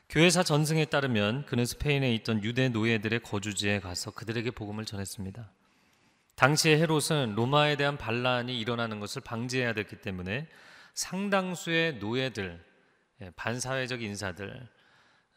교회사 0.08 0.42
전승에 0.42 0.86
따르면 0.86 1.44
그는 1.44 1.66
스페인에 1.66 2.14
있던 2.14 2.42
유대 2.42 2.70
노예들의 2.70 3.20
거주지에 3.20 3.80
가서 3.80 4.10
그들에게 4.10 4.50
복음을 4.52 4.86
전했습니다. 4.86 5.50
당시에 6.34 6.78
헤롯은 6.78 7.34
로마에 7.34 7.76
대한 7.76 7.98
반란이 7.98 8.58
일어나는 8.58 9.00
것을 9.00 9.20
방지해야 9.20 9.74
됐기 9.74 10.00
때문에 10.00 10.48
상당수의 10.94 11.98
노예들, 11.98 12.64
예, 13.20 13.30
반사회적 13.36 14.00
인사들, 14.00 14.68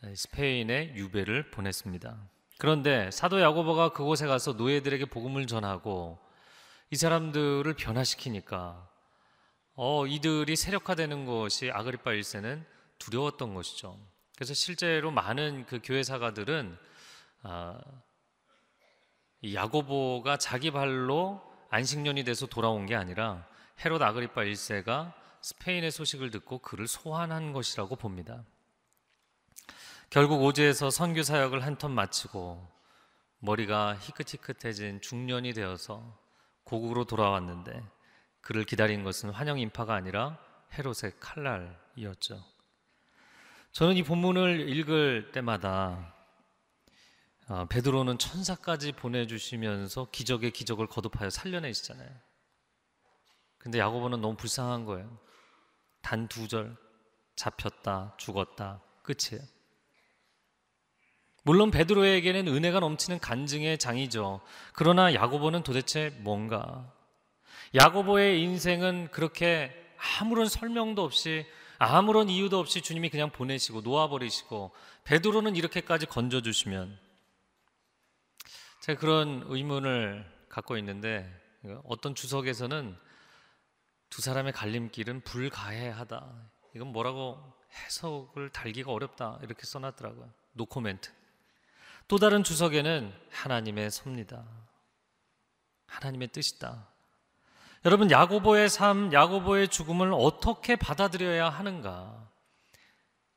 예, 0.06 0.16
스페인에 0.16 0.94
유배를 0.96 1.52
보냈습니다. 1.52 2.30
그런데 2.58 3.12
사도 3.12 3.42
야고보가 3.42 3.90
그곳에 3.90 4.26
가서 4.26 4.54
노예들에게 4.54 5.06
복음을 5.06 5.48
전하고 5.48 6.18
이 6.92 6.96
사람들을 6.96 7.74
변화시키니까 7.74 8.88
어, 9.74 10.08
이들이 10.08 10.56
세력화되는 10.56 11.26
것이 11.26 11.72
아그리파 11.72 12.12
1세는 12.12 12.64
두려웠던 13.00 13.54
것이죠. 13.54 14.00
그래서 14.42 14.56
실제로 14.56 15.12
많은 15.12 15.68
그 15.68 15.80
교회 15.84 16.02
사가들은 16.02 16.76
아, 17.44 17.80
야고보가 19.54 20.38
자기 20.38 20.72
발로 20.72 21.40
안식년이 21.70 22.24
돼서 22.24 22.48
돌아온 22.48 22.88
게 22.88 22.96
아니라 22.96 23.48
헤롯 23.86 24.02
아그리파 24.02 24.42
1세가 24.42 25.14
스페인의 25.44 25.92
소식을 25.92 26.32
듣고 26.32 26.58
그를 26.58 26.88
소환한 26.88 27.54
것이라고 27.54 27.98
봅니다. 27.98 28.44
결국 30.10 30.42
오즈에서 30.42 30.90
선교 30.90 31.22
사역을 31.22 31.64
한턴 31.64 31.92
마치고 31.92 32.68
머리가 33.42 33.96
희끗희끗해진 33.96 35.02
중년이 35.02 35.54
되어서 35.54 36.18
고국으로 36.64 37.06
돌아왔는데 37.06 37.84
그를 38.42 38.64
기다린 38.64 39.04
것은 39.04 39.30
환영 39.30 39.60
인파가 39.60 39.94
아니라 39.94 40.40
헤롯의 40.74 41.20
칼날이었죠. 41.20 42.44
저는 43.72 43.96
이 43.96 44.04
본문을 44.04 44.70
읽을 44.70 45.32
때마다 45.32 46.14
아, 47.48 47.66
베드로는 47.70 48.18
천사까지 48.18 48.94
보내주시면서 48.94 50.08
기적의 50.12 50.52
기적을 50.52 50.88
거듭하여 50.88 51.30
살려내시잖아요. 51.30 52.10
근데 53.58 53.80
야고보는 53.80 54.22
너무 54.22 54.36
불쌍한 54.36 54.86
거예요. 54.86 55.18
단 56.02 56.28
두 56.28 56.48
절 56.48 56.76
잡혔다 57.36 58.16
죽었다 58.18 58.82
끝이에요. 59.04 59.46
물론 61.44 61.72
베드로에게는 61.72 62.48
은혜가 62.48 62.80
넘치는 62.80 63.20
간증의 63.20 63.78
장이죠. 63.80 64.42
그러나 64.74 65.14
야고보는 65.14 65.64
도대체 65.64 66.10
뭔가? 66.20 66.92
야고보의 67.74 68.42
인생은 68.42 69.10
그렇게 69.12 69.72
아무런 70.20 70.48
설명도 70.48 71.04
없이 71.04 71.46
아무런 71.84 72.30
이유도 72.30 72.60
없이 72.60 72.84
주님이 72.84 73.10
그냥 73.10 73.32
보내시고 73.32 73.82
놓아버리시고 73.82 74.72
베드로는 75.04 75.56
이렇게까지 75.56 76.06
건져주시면 76.06 77.00
제가 78.82 79.00
그런 79.00 79.44
의문을 79.48 80.32
갖고 80.48 80.78
있는데 80.78 81.28
어떤 81.86 82.14
주석에서는 82.14 82.96
두 84.12 84.22
사람의 84.22 84.54
갈림길은 84.54 85.22
불가해하다. 85.22 86.52
이건 86.76 86.90
뭐라고 86.90 87.42
해석을 87.74 88.52
달기가 88.52 88.92
어렵다 88.92 89.40
이렇게 89.42 89.66
써놨더라고요. 89.66 90.32
노코멘트. 90.54 91.12
또 92.08 92.20
다른 92.20 92.44
주석에는 92.44 93.12
하나님의 93.32 93.90
섭니다. 93.90 94.46
하나님의 95.88 96.28
뜻이다. 96.28 96.91
여러분 97.84 98.12
야고보의 98.12 98.70
삶, 98.70 99.12
야고보의 99.12 99.70
죽음을 99.70 100.14
어떻게 100.14 100.76
받아들여야 100.76 101.50
하는가? 101.50 102.30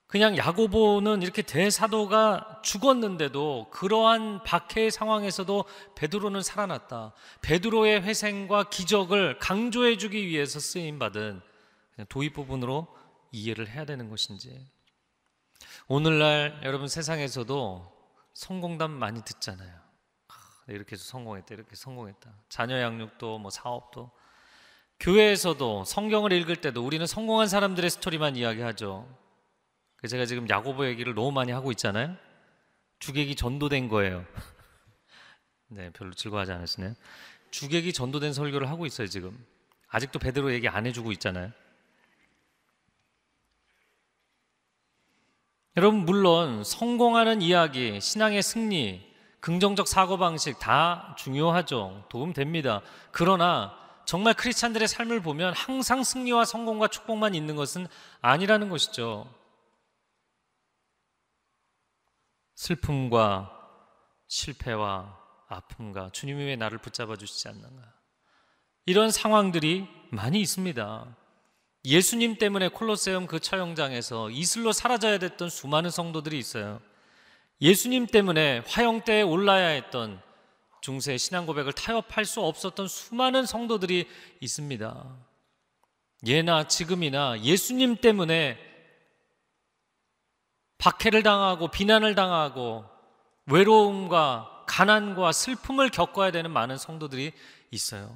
그냥 0.07 0.37
야고보는 0.37 1.23
이렇게 1.23 1.41
대사도가 1.41 2.61
죽었는데도 2.63 3.69
그러한 3.71 4.43
박해의 4.45 4.91
상황에서도 4.91 5.65
베드로는 5.97 6.43
살아났다. 6.43 7.15
베드로의 7.41 8.03
회생과 8.03 8.65
기적을 8.65 9.39
강조해 9.39 9.97
주기 9.97 10.29
위해서 10.29 10.61
쓰임 10.61 10.99
받은 10.99 11.41
도입 12.11 12.35
부분으로 12.35 12.87
이해를 13.33 13.69
해야 13.69 13.87
되는 13.87 14.11
것인지. 14.11 14.69
오늘날 15.89 16.61
여러분 16.65 16.87
세상에서도 16.87 17.93
성공담 18.35 18.91
많이 18.91 19.25
듣잖아요. 19.25 19.73
이렇게 20.69 20.93
해서 20.93 21.05
성공했다, 21.05 21.55
이렇게 21.55 21.75
성공했다. 21.75 22.31
자녀 22.51 22.79
양육도 22.81 23.39
뭐 23.39 23.51
사업도 23.51 24.11
교회에서도 25.05 25.85
성경을 25.85 26.33
읽을 26.33 26.57
때도 26.57 26.83
우리는 26.83 27.07
성공한 27.07 27.47
사람들의 27.47 27.91
스토리만 27.91 28.37
이야기하죠. 28.37 29.07
제가 30.09 30.25
지금 30.25 30.49
야고보 30.49 30.87
얘기를 30.87 31.15
너무 31.15 31.31
많이 31.31 31.53
하고 31.53 31.71
있잖아요. 31.73 32.17
주객이 33.01 33.35
전도된 33.35 33.89
거예요. 33.91 34.25
네, 35.69 35.91
별로 35.91 36.15
즐거워하지 36.15 36.53
않으시네요. 36.53 36.95
주객이 37.51 37.93
전도된 37.93 38.33
설교를 38.33 38.71
하고 38.71 38.87
있어요, 38.87 39.07
지금. 39.07 39.39
아직도 39.89 40.19
베드로 40.19 40.55
얘기 40.55 40.69
안 40.69 40.87
해주고 40.87 41.13
있잖아요. 41.13 41.53
여러분, 45.77 46.07
물론 46.07 46.65
성공하는 46.65 47.43
이야기, 47.43 48.01
신앙의 48.01 48.43
승리, 48.43 49.07
긍정적 49.41 49.87
사고방식 49.87 50.59
다 50.59 51.15
중요하죠. 51.19 52.07
도움됩니다. 52.09 52.81
그러나 53.11 53.84
정말 54.05 54.35
크리스찬들의 54.35 54.87
삶을 54.89 55.21
보면 55.21 55.55
항상 55.55 56.05
승리와 56.05 56.45
성공과 56.45 56.89
축복만 56.89 57.35
있는 57.35 57.57
것은 57.57 57.87
아니라는 58.21 58.69
것이죠. 58.69 59.33
슬픔과 62.55 63.51
실패와 64.29 65.19
아픔과 65.49 66.11
주님이 66.11 66.45
왜 66.45 66.57
나를 66.57 66.79
붙잡아 66.79 67.17
주시지 67.17 67.49
않는가? 67.49 67.93
이런 68.87 69.11
상황들이 69.11 69.89
많이 70.11 70.41
있습니다. 70.41 71.17
예수님 71.87 72.39
때문에 72.39 72.69
콜로세움 72.69 73.27
그 73.27 73.41
처형장에서 73.41 74.31
이슬로 74.31 74.73
사라져야 74.73 75.19
됐던 75.19 75.51
수많은 75.51 75.91
성도들이 75.91 76.39
있어요. 76.39 76.81
예수님 77.61 78.07
때문에 78.07 78.63
화형대에 78.67 79.23
올라야 79.23 79.69
했던 79.69 80.21
중세 80.85 81.17
신앙 81.17 81.47
고백을 81.47 81.73
타협할 81.73 82.27
수 82.27 82.43
없었던 82.43 82.89
수많은 82.89 83.47
성도들이 83.47 84.07
있습니다. 84.41 85.17
예나 86.27 86.69
지금이나 86.69 87.41
예수님 87.41 87.97
때문에 87.97 88.59
박해를 90.77 91.23
당하고 91.23 91.69
비난을 91.69 92.15
당하고 92.15 92.85
외로움과 93.47 94.67
가난과 94.67 95.33
슬픔을 95.33 95.89
겪어야 95.89 96.31
되는 96.31 96.51
많은 96.51 96.77
성도들이 96.77 97.33
있어요. 97.71 98.15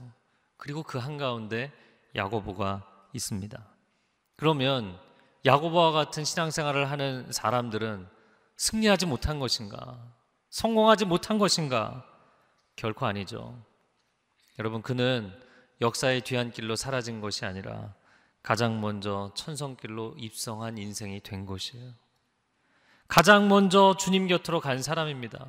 그리고 0.59 0.83
그 0.83 0.99
한가운데 0.99 1.73
야고보가 2.17 2.85
있습니다. 3.15 3.67
그러면 4.37 5.01
야고보와 5.47 5.93
같은 5.93 6.23
신앙생활을 6.23 6.91
하는 6.91 7.33
사람들은 7.33 8.07
승리하지 8.59 9.07
못한 9.07 9.39
것인가? 9.39 9.99
성공하지 10.51 11.07
못한 11.07 11.39
것인가? 11.39 12.18
결코 12.79 13.07
아니죠. 13.07 13.61
여러분, 14.61 14.83
그는 14.83 15.33
역사의 15.81 16.21
뒤안길로 16.21 16.77
사라진 16.77 17.21
것이 17.21 17.45
아니라 17.45 17.93
가장 18.41 18.81
먼저 18.81 19.33
천성길로 19.35 20.15
입성한 20.17 20.79
인생이 20.79 21.21
된 21.21 21.45
것이에요. 21.45 21.93
가장 23.09 23.49
먼저 23.49 23.97
주님 23.99 24.29
곁으로 24.29 24.61
간 24.61 24.81
사람입니다. 24.81 25.49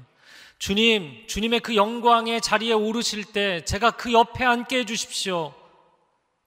주님, 0.58 1.28
주님의 1.28 1.60
그 1.60 1.76
영광의 1.76 2.42
자리에 2.42 2.74
오르실 2.74 3.26
때 3.26 3.64
제가 3.64 3.92
그 3.92 4.12
옆에 4.12 4.44
앉게 4.44 4.80
해주십시오. 4.80 5.54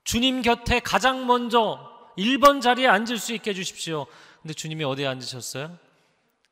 주님 0.03 0.43
곁에 0.43 0.81
가장 0.81 1.29
먼저 1.29 2.11
1번 2.19 2.61
자리에 2.61 2.89
앉을 2.89 3.19
수 3.19 3.33
있게 3.33 3.51
해주십시오. 3.51 4.07
근데 4.43 4.53
주님이 4.53 4.83
어디에 4.83 5.07
앉으셨어요? 5.07 5.79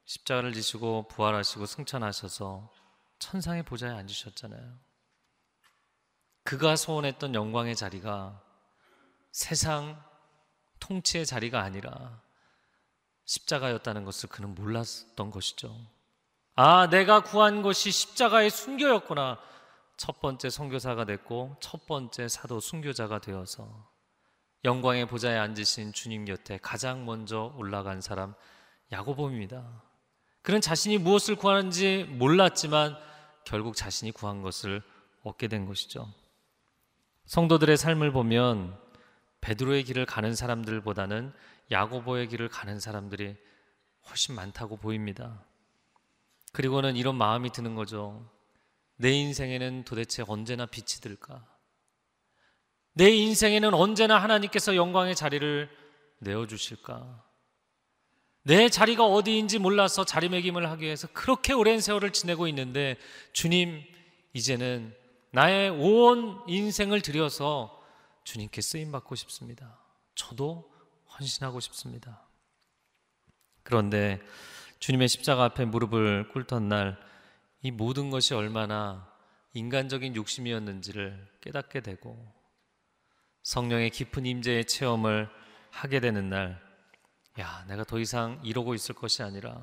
십자가를 0.04 0.52
지시고 0.52 1.08
부활하시고 1.08 1.66
승천하셔서 1.66 2.79
천상의 3.20 3.62
보좌에 3.62 3.90
앉으셨잖아요. 3.90 4.78
그가 6.42 6.74
소원했던 6.74 7.34
영광의 7.34 7.76
자리가 7.76 8.42
세상 9.30 10.02
통치의 10.80 11.26
자리가 11.26 11.62
아니라 11.62 12.20
십자가였다는 13.26 14.04
것을 14.04 14.28
그는 14.28 14.54
몰랐던 14.56 15.30
것이죠. 15.30 15.76
아, 16.56 16.88
내가 16.88 17.22
구한 17.22 17.62
것이 17.62 17.92
십자가의 17.92 18.50
순교였구나. 18.50 19.38
첫 19.96 20.20
번째 20.20 20.50
선교사가 20.50 21.04
됐고 21.04 21.56
첫 21.60 21.86
번째 21.86 22.26
사도 22.26 22.58
순교자가 22.58 23.20
되어서 23.20 23.88
영광의 24.64 25.06
보좌에 25.06 25.36
앉으신 25.36 25.92
주님 25.92 26.24
곁에 26.24 26.58
가장 26.58 27.04
먼저 27.04 27.52
올라간 27.56 28.00
사람 28.00 28.34
야고보입니다. 28.92 29.89
그는 30.42 30.60
자신이 30.60 30.98
무엇을 30.98 31.36
구하는지 31.36 32.06
몰랐지만 32.10 32.96
결국 33.44 33.76
자신이 33.76 34.12
구한 34.12 34.42
것을 34.42 34.82
얻게 35.22 35.48
된 35.48 35.66
것이죠. 35.66 36.12
성도들의 37.26 37.76
삶을 37.76 38.12
보면 38.12 38.78
베드로의 39.40 39.84
길을 39.84 40.06
가는 40.06 40.34
사람들보다는 40.34 41.32
야고보의 41.70 42.28
길을 42.28 42.48
가는 42.48 42.80
사람들이 42.80 43.36
훨씬 44.08 44.34
많다고 44.34 44.76
보입니다. 44.76 45.44
그리고는 46.52 46.96
이런 46.96 47.16
마음이 47.16 47.52
드는 47.52 47.74
거죠. 47.74 48.28
내 48.96 49.12
인생에는 49.12 49.84
도대체 49.84 50.24
언제나 50.26 50.66
빛이 50.66 51.00
들까? 51.00 51.46
내 52.92 53.10
인생에는 53.10 53.72
언제나 53.72 54.18
하나님께서 54.18 54.74
영광의 54.74 55.14
자리를 55.14 55.70
내어 56.18 56.46
주실까? 56.46 57.29
내 58.42 58.68
자리가 58.68 59.04
어디인지 59.04 59.58
몰라서 59.58 60.04
자리매김을 60.04 60.70
하기 60.70 60.84
위해서 60.84 61.08
그렇게 61.12 61.52
오랜 61.52 61.80
세월을 61.80 62.12
지내고 62.12 62.48
있는데 62.48 62.96
주님, 63.32 63.82
이제는 64.32 64.94
나의 65.32 65.70
온 65.70 66.42
인생을 66.46 67.02
들여서 67.02 67.82
주님께 68.24 68.60
쓰임 68.60 68.92
받고 68.92 69.14
싶습니다. 69.14 69.78
저도 70.14 70.70
헌신하고 71.18 71.60
싶습니다. 71.60 72.26
그런데 73.62 74.20
주님의 74.78 75.08
십자가 75.08 75.44
앞에 75.44 75.64
무릎을 75.64 76.28
꿇던 76.28 76.68
날 76.68 77.10
이 77.62 77.70
모든 77.70 78.08
것이 78.10 78.34
얼마나 78.34 79.06
인간적인 79.52 80.16
욕심이었는지를 80.16 81.28
깨닫게 81.42 81.80
되고 81.80 82.32
성령의 83.42 83.90
깊은 83.90 84.24
임재의 84.24 84.64
체험을 84.64 85.28
하게 85.70 86.00
되는 86.00 86.30
날, 86.30 86.60
야, 87.38 87.64
내가 87.68 87.84
더 87.84 87.98
이상 87.98 88.40
이러고 88.42 88.74
있을 88.74 88.94
것이 88.94 89.22
아니라 89.22 89.62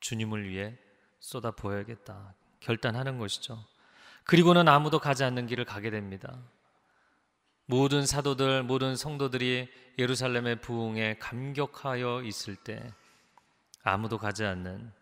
주님을 0.00 0.48
위해 0.48 0.76
쏟아 1.18 1.50
부어야겠다. 1.50 2.34
결단하는 2.60 3.18
것이죠. 3.18 3.64
그리고는 4.24 4.68
아무도 4.68 4.98
가지 4.98 5.24
않는 5.24 5.46
길을 5.46 5.64
가게 5.64 5.90
됩니다. 5.90 6.38
모든 7.66 8.04
사도들, 8.04 8.64
모든 8.64 8.96
성도들이 8.96 9.68
예루살렘의 9.98 10.60
부흥에 10.60 11.18
감격하여 11.18 12.22
있을 12.22 12.56
때 12.56 12.92
아무도 13.82 14.18
가지 14.18 14.44
않는 14.44 14.92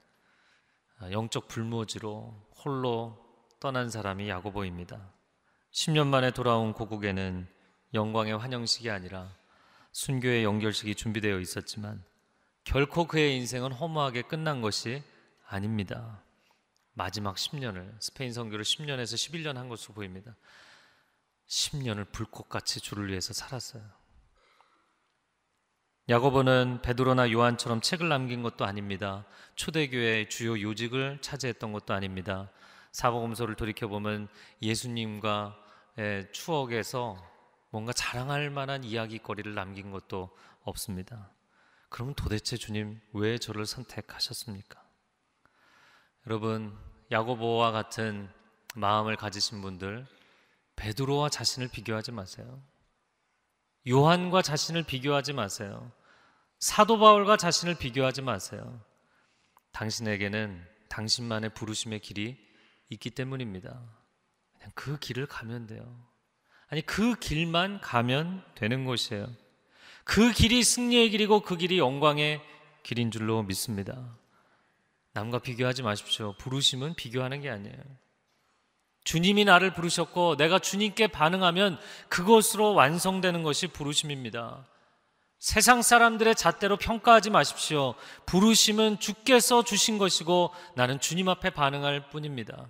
영적 1.11 1.49
불모지로 1.49 2.35
홀로 2.65 3.25
떠난 3.61 3.91
사람이 3.91 4.29
야고보입니다. 4.29 5.13
10년 5.73 6.07
만에 6.09 6.31
돌아온 6.31 6.73
고국에는 6.73 7.49
영광의 7.95 8.37
환영식이 8.37 8.91
아니라 8.91 9.31
순교의 9.99 10.45
연결식이 10.45 10.95
준비되어 10.95 11.41
있었지만 11.41 12.05
결코 12.63 13.09
그의 13.09 13.37
인생은 13.39 13.73
허무하게 13.73 14.23
끝난 14.23 14.63
것이 14.63 15.03
아닙니다. 15.49 16.23
마지막 16.93 17.35
10년을 17.35 18.01
스페인 18.01 18.33
선교를 18.33 18.65
10년에서 18.65 19.15
11년 19.17 19.55
한 19.55 19.69
것으로 19.69 19.95
보입니다. 19.95 20.37
10년을 21.49 22.13
불꽃같이 22.13 22.79
주를 22.79 23.09
위해서 23.09 23.33
살았어요. 23.33 23.83
야고보는 26.09 26.81
베드로나 26.83 27.33
요한처럼 27.33 27.81
책을 27.81 28.09
남긴 28.09 28.45
것도 28.45 28.65
아닙니다. 28.65 29.27
초대교회의 29.57 30.29
주요 30.29 30.61
요직을 30.61 31.19
차지했던 31.23 31.73
것도 31.73 31.93
아닙니다. 31.93 32.53
사복음서를 32.93 33.57
돌이켜 33.57 33.89
보면 33.89 34.29
예수님과의 34.63 36.31
추억에서 36.31 37.38
뭔가 37.71 37.93
자랑할 37.93 38.51
만한 38.51 38.85
이야기거리를 38.85 39.55
남긴 39.55 39.91
것도 39.91 40.37
없습니다. 40.63 41.31
그럼 41.89 42.15
도대체 42.15 42.57
주님 42.57 43.01
왜 43.13 43.39
저를 43.39 43.67
선택하셨습니까? 43.67 44.83
여러분 46.27 46.77
야고보와 47.11 47.73
같은 47.73 48.29
마음을 48.75 49.17
가지신 49.17 49.63
분들 49.63 50.07
베드로와 50.77 51.29
자신을 51.31 51.69
비교하지 51.69 52.13
마세요. 52.13 52.63
요한과 53.89 54.43
자신을 54.43 54.83
비교하지 54.85 55.33
마세요. 55.33 55.91
사도 56.59 56.99
바울과 56.99 57.37
자신을 57.37 57.77
비교하지 57.79 58.23
마세요. 58.23 58.81
당신에게는 59.73 60.65
당신만의 60.89 61.55
부르심의 61.55 62.01
길이 62.01 62.39
있기 62.91 63.11
때문입니다. 63.11 63.81
그냥 64.53 64.71
그 64.75 64.99
길을 64.99 65.27
가면 65.27 65.67
돼요. 65.67 66.07
아니, 66.71 66.83
그 66.83 67.15
길만 67.19 67.81
가면 67.81 68.43
되는 68.55 68.85
것이에요. 68.85 69.27
그 70.05 70.33
길이 70.33 70.63
승리의 70.63 71.11
길이고 71.11 71.41
그 71.41 71.57
길이 71.57 71.79
영광의 71.79 72.41
길인 72.83 73.11
줄로 73.11 73.43
믿습니다. 73.43 74.17
남과 75.13 75.41
비교하지 75.41 75.83
마십시오. 75.83 76.35
부르심은 76.39 76.95
비교하는 76.95 77.41
게 77.41 77.51
아니에요. 77.51 77.77
주님이 79.05 79.45
나를 79.45 79.73
부르셨고 79.73 80.37
내가 80.37 80.59
주님께 80.59 81.09
반응하면 81.09 81.79
그것으로 82.09 82.75
완성되는 82.75 83.43
것이 83.43 83.67
부르심입니다. 83.67 84.67
세상 85.39 85.83
사람들의 85.83 86.35
잣대로 86.35 86.77
평가하지 86.77 87.31
마십시오. 87.31 87.95
부르심은 88.27 88.99
주께서 88.99 89.63
주신 89.63 89.99
것이고 89.99 90.53
나는 90.75 91.01
주님 91.01 91.29
앞에 91.29 91.51
반응할 91.51 92.11
뿐입니다. 92.11 92.69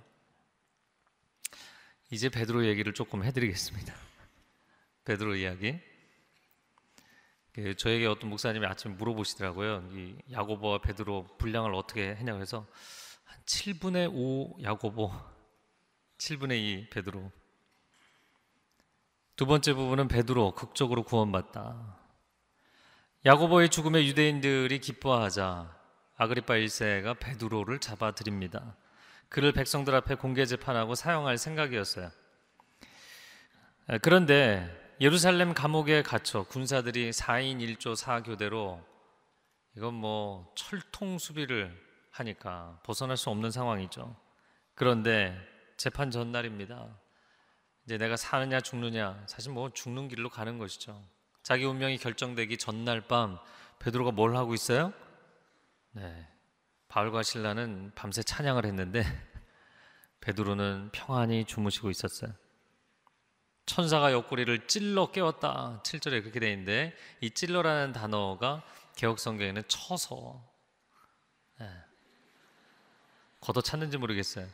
이제 2.10 2.28
베드로 2.28 2.66
얘기를 2.66 2.94
조금 2.94 3.22
해드리겠습니다. 3.22 3.94
베드로 5.04 5.36
이야기. 5.36 5.78
그 7.52 7.76
저에게 7.76 8.06
어떤 8.06 8.30
목사님이 8.30 8.66
아침에 8.66 8.94
물어보시더라고요. 8.94 9.90
이 9.92 10.16
야고보와 10.32 10.80
베드로 10.80 11.36
분량을 11.38 11.74
어떻게 11.74 12.10
했냐고 12.10 12.40
해서 12.40 12.66
한 13.24 13.40
7분의 13.44 14.10
5 14.14 14.62
야고보, 14.62 15.12
7분의 16.18 16.52
2 16.52 16.90
베드로. 16.90 17.30
두 19.36 19.46
번째 19.46 19.74
부분은 19.74 20.08
베드로 20.08 20.54
극적으로 20.54 21.02
구원받다. 21.02 21.96
야고보의 23.26 23.68
죽음에 23.68 24.04
유대인들이 24.06 24.78
기뻐하자 24.78 25.76
아그리파 26.16 26.54
1세가 26.54 27.18
베드로를 27.18 27.78
잡아들입니다. 27.78 28.76
그를 29.28 29.52
백성들 29.52 29.94
앞에 29.94 30.14
공개 30.14 30.44
재판하고 30.46 30.94
사용할 30.94 31.38
생각이었어요. 31.38 32.10
그런데 34.02 34.68
예루살렘 35.00 35.54
감옥에 35.54 36.02
갇혀 36.02 36.42
군사들이 36.42 37.10
4인 37.10 37.58
1조 37.58 37.94
4교대로 37.96 38.82
이건 39.76 39.94
뭐 39.94 40.52
철통 40.56 41.18
수비를 41.18 41.72
하니까 42.10 42.80
벗어날 42.82 43.16
수 43.16 43.30
없는 43.30 43.50
상황이죠. 43.50 44.16
그런데 44.74 45.38
재판 45.76 46.10
전날입니다. 46.10 46.98
이제 47.84 47.96
내가 47.96 48.16
사느냐 48.16 48.60
죽느냐 48.60 49.24
사실 49.26 49.52
뭐 49.52 49.70
죽는 49.72 50.08
길로 50.08 50.28
가는 50.28 50.58
것이죠. 50.58 51.02
자기 51.42 51.64
운명이 51.64 51.98
결정되기 51.98 52.58
전날 52.58 53.00
밤 53.02 53.38
베드로가 53.78 54.10
뭘 54.10 54.36
하고 54.36 54.52
있어요? 54.52 54.92
네. 55.92 56.28
바울과 56.88 57.22
신라는 57.22 57.92
밤새 57.94 58.22
찬양을 58.22 58.64
했는데 58.64 59.03
베드로는 60.20 60.90
평안히 60.92 61.44
주무시고 61.44 61.90
있었어요. 61.90 62.33
천사가 63.66 64.12
옆구리를 64.12 64.66
찔러 64.66 65.11
깨웠다. 65.12 65.83
7절에 65.85 66.22
그렇게 66.22 66.40
되어 66.40 66.51
있는데 66.51 66.96
이 67.20 67.31
찔러라는 67.31 67.92
단어가 67.92 68.62
개혁 68.96 69.18
성경에는 69.18 69.62
쳐서 69.68 70.42
네. 71.61 71.70
걷어 73.40 73.61
찾는지 73.61 73.98
모르겠어요. 73.98 74.48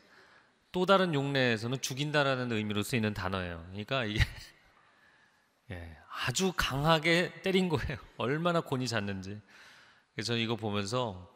또 0.73 0.85
다른 0.85 1.13
용례에서는 1.13 1.79
죽인다라는 1.79 2.51
의미로 2.51 2.83
쓰이는 2.83 3.13
단어예요. 3.13 3.65
그러니까 3.69 4.03
이게 4.03 4.19
예, 5.71 5.97
아주 6.09 6.53
강하게 6.55 7.41
때린 7.41 7.69
거예요. 7.69 7.97
얼마나 8.17 8.59
곤이 8.59 8.87
잤는지. 8.87 9.41
그래서 10.13 10.35
이거 10.35 10.57
보면서 10.57 11.34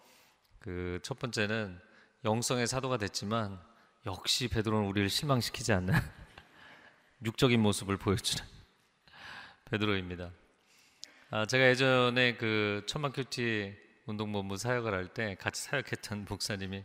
그 0.59 0.99
첫 1.03 1.17
번째는 1.19 1.79
영성의 2.25 2.67
사도가 2.67 2.97
됐지만 2.97 3.59
역시 4.05 4.47
베드로는 4.47 4.87
우리를 4.89 5.09
실망시키지 5.09 5.73
않는 5.73 5.93
육적인 7.25 7.59
모습을 7.61 7.97
보여주는 7.97 8.45
베드로입니다. 9.71 10.31
아, 11.31 11.45
제가 11.45 11.65
예전에 11.69 12.35
그 12.35 12.83
천만 12.87 13.11
큐티 13.11 13.75
운동본부 14.05 14.57
사역을 14.57 14.93
할 14.93 15.07
때 15.13 15.35
같이 15.35 15.61
사역했던 15.63 16.25
목사님이 16.29 16.83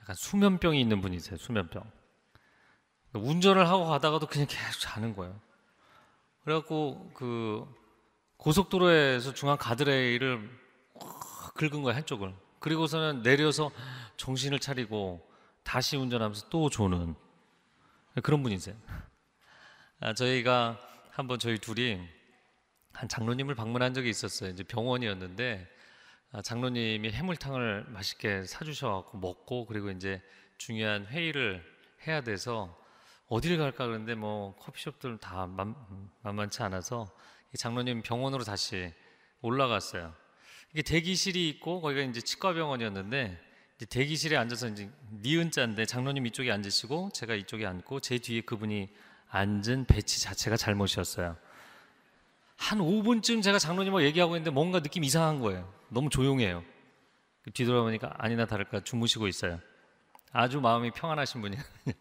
약간 0.00 0.16
수면병이 0.16 0.80
있는 0.80 1.00
분이세요. 1.00 1.36
수면병. 1.36 1.82
운전을 3.14 3.68
하고 3.68 3.86
가다가도 3.86 4.26
그냥 4.26 4.46
계속 4.48 4.80
자는 4.80 5.14
거예요. 5.14 5.40
그래갖고 6.44 7.10
그 7.14 7.66
고속도로에서 8.38 9.34
중앙 9.34 9.56
가드레일을 9.58 10.50
긁은 11.56 11.82
거야 11.82 11.96
한쪽을. 11.96 12.34
그리고서는 12.60 13.22
내려서 13.22 13.70
정신을 14.16 14.58
차리고 14.58 15.26
다시 15.62 15.96
운전하면서 15.96 16.48
또 16.48 16.70
조는 16.70 17.14
그런 18.22 18.42
분이세요. 18.42 18.74
아, 20.00 20.14
저희가 20.14 20.78
한번 21.10 21.38
저희 21.38 21.58
둘이 21.58 22.00
한 22.92 23.08
장로님을 23.08 23.54
방문한 23.54 23.94
적이 23.94 24.10
있었어요. 24.10 24.50
이제 24.50 24.62
병원이었는데 24.64 25.68
아, 26.32 26.42
장로님이 26.42 27.10
해물탕을 27.10 27.86
맛있게 27.88 28.44
사주셔갖고 28.44 29.18
먹고 29.18 29.66
그리고 29.66 29.90
이제 29.90 30.22
중요한 30.58 31.06
회의를 31.06 31.64
해야 32.06 32.20
돼서 32.20 32.76
어디를 33.28 33.58
갈까 33.58 33.86
그러는데 33.86 34.14
뭐 34.14 34.56
커피숍들 34.56 35.18
다 35.18 35.46
만, 35.46 35.74
만만치 36.22 36.62
않아서 36.62 37.10
장로님 37.58 38.02
병원으로 38.02 38.44
다시 38.44 38.92
올라갔어요. 39.42 40.14
이게 40.72 40.82
대기실이 40.82 41.48
있고 41.50 41.80
거기가 41.80 42.02
이제 42.02 42.20
치과병원이었는데 42.20 43.38
이제 43.76 43.86
대기실에 43.86 44.36
앉아서 44.36 44.68
이제 44.68 44.90
니은자인데 45.22 45.86
장로님 45.86 46.26
이쪽에 46.26 46.50
앉으시고 46.50 47.10
제가 47.14 47.34
이쪽에 47.34 47.64
앉고 47.66 48.00
제 48.00 48.18
뒤에 48.18 48.42
그분이 48.42 48.88
앉은 49.30 49.86
배치 49.86 50.20
자체가 50.20 50.56
잘못이었어요. 50.56 51.36
한 52.56 52.78
5분쯤 52.80 53.42
제가 53.42 53.58
장로님하고 53.58 54.02
얘기하고 54.02 54.34
있는데 54.34 54.50
뭔가 54.50 54.80
느낌 54.80 55.04
이상한 55.04 55.40
거예요. 55.40 55.72
너무 55.88 56.10
조용해요. 56.10 56.64
뒤돌아보니까 57.54 58.14
아니나 58.18 58.46
다를까 58.46 58.82
주무시고 58.84 59.28
있어요. 59.28 59.60
아주 60.32 60.60
마음이 60.60 60.90
평안하신 60.90 61.40
분이에요. 61.40 61.62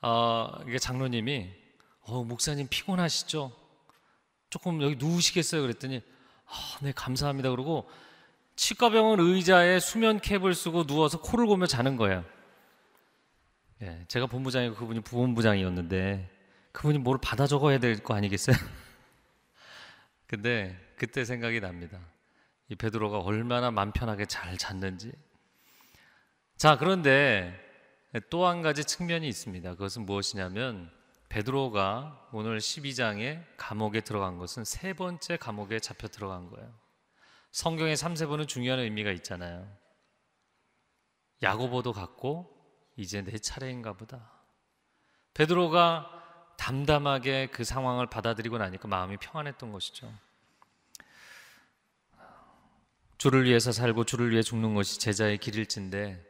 어, 0.00 0.50
이게 0.66 0.78
장로님이 0.78 1.50
어, 2.02 2.24
목사님 2.24 2.68
피곤하시죠? 2.70 3.52
조금 4.48 4.80
여기 4.82 4.96
누우시겠어요? 4.96 5.62
그랬더니 5.62 6.02
아, 6.54 6.78
네 6.82 6.92
감사합니다. 6.92 7.50
그러고 7.50 7.88
치과병원 8.56 9.18
의자에 9.20 9.80
수면 9.80 10.20
캡을 10.20 10.54
쓰고 10.54 10.84
누워서 10.86 11.20
코를 11.20 11.46
고며 11.46 11.66
자는 11.66 11.96
거예요. 11.96 12.24
예, 13.82 14.04
제가 14.06 14.26
본부장이고 14.26 14.76
그분이 14.76 15.00
부본부장이었는데 15.00 16.30
그분이 16.72 16.98
뭘 16.98 17.18
받아 17.20 17.46
적어야 17.46 17.78
될 17.78 17.98
거 18.02 18.14
아니겠어요? 18.14 18.56
근데 20.28 20.78
그때 20.96 21.24
생각이 21.24 21.60
납니다. 21.60 21.98
이 22.68 22.76
베드로가 22.76 23.18
얼마나 23.18 23.70
맘 23.70 23.92
편하게 23.92 24.26
잘 24.26 24.56
잤는지. 24.56 25.12
자, 26.56 26.76
그런데 26.78 27.60
또 28.30 28.46
한 28.46 28.62
가지 28.62 28.84
측면이 28.84 29.26
있습니다. 29.28 29.72
그것은 29.72 30.06
무엇이냐면 30.06 30.90
베드로가 31.34 32.28
오늘 32.30 32.58
12장에 32.58 33.44
감옥에 33.56 34.02
들어간 34.02 34.38
것은 34.38 34.64
세 34.64 34.92
번째 34.92 35.36
감옥에 35.36 35.80
잡혀 35.80 36.06
들어간 36.06 36.48
거예요. 36.48 36.72
성경의 37.50 37.96
3세번은 37.96 38.46
중요한 38.46 38.78
의미가 38.78 39.10
있잖아요. 39.10 39.68
야고보도 41.42 41.92
갔고 41.92 42.48
이제 42.94 43.20
내 43.22 43.36
차례인가 43.36 43.94
보다. 43.94 44.30
베드로가 45.34 46.54
담담하게 46.56 47.48
그 47.48 47.64
상황을 47.64 48.06
받아들이고 48.06 48.56
나니까 48.56 48.86
마음이 48.86 49.16
평안했던 49.16 49.72
것이죠. 49.72 50.14
주를 53.18 53.42
위해서 53.42 53.72
살고 53.72 54.04
주를 54.04 54.30
위해 54.30 54.40
죽는 54.40 54.74
것이 54.74 55.00
제자의 55.00 55.38
길일진데 55.38 56.24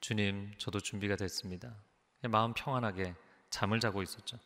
주님 0.00 0.54
저도 0.56 0.80
준비가 0.80 1.14
됐습니다. 1.16 1.76
마음 2.22 2.54
평안하게 2.54 3.25
잠을 3.50 3.80
자고 3.80 4.02
있었죠. 4.02 4.38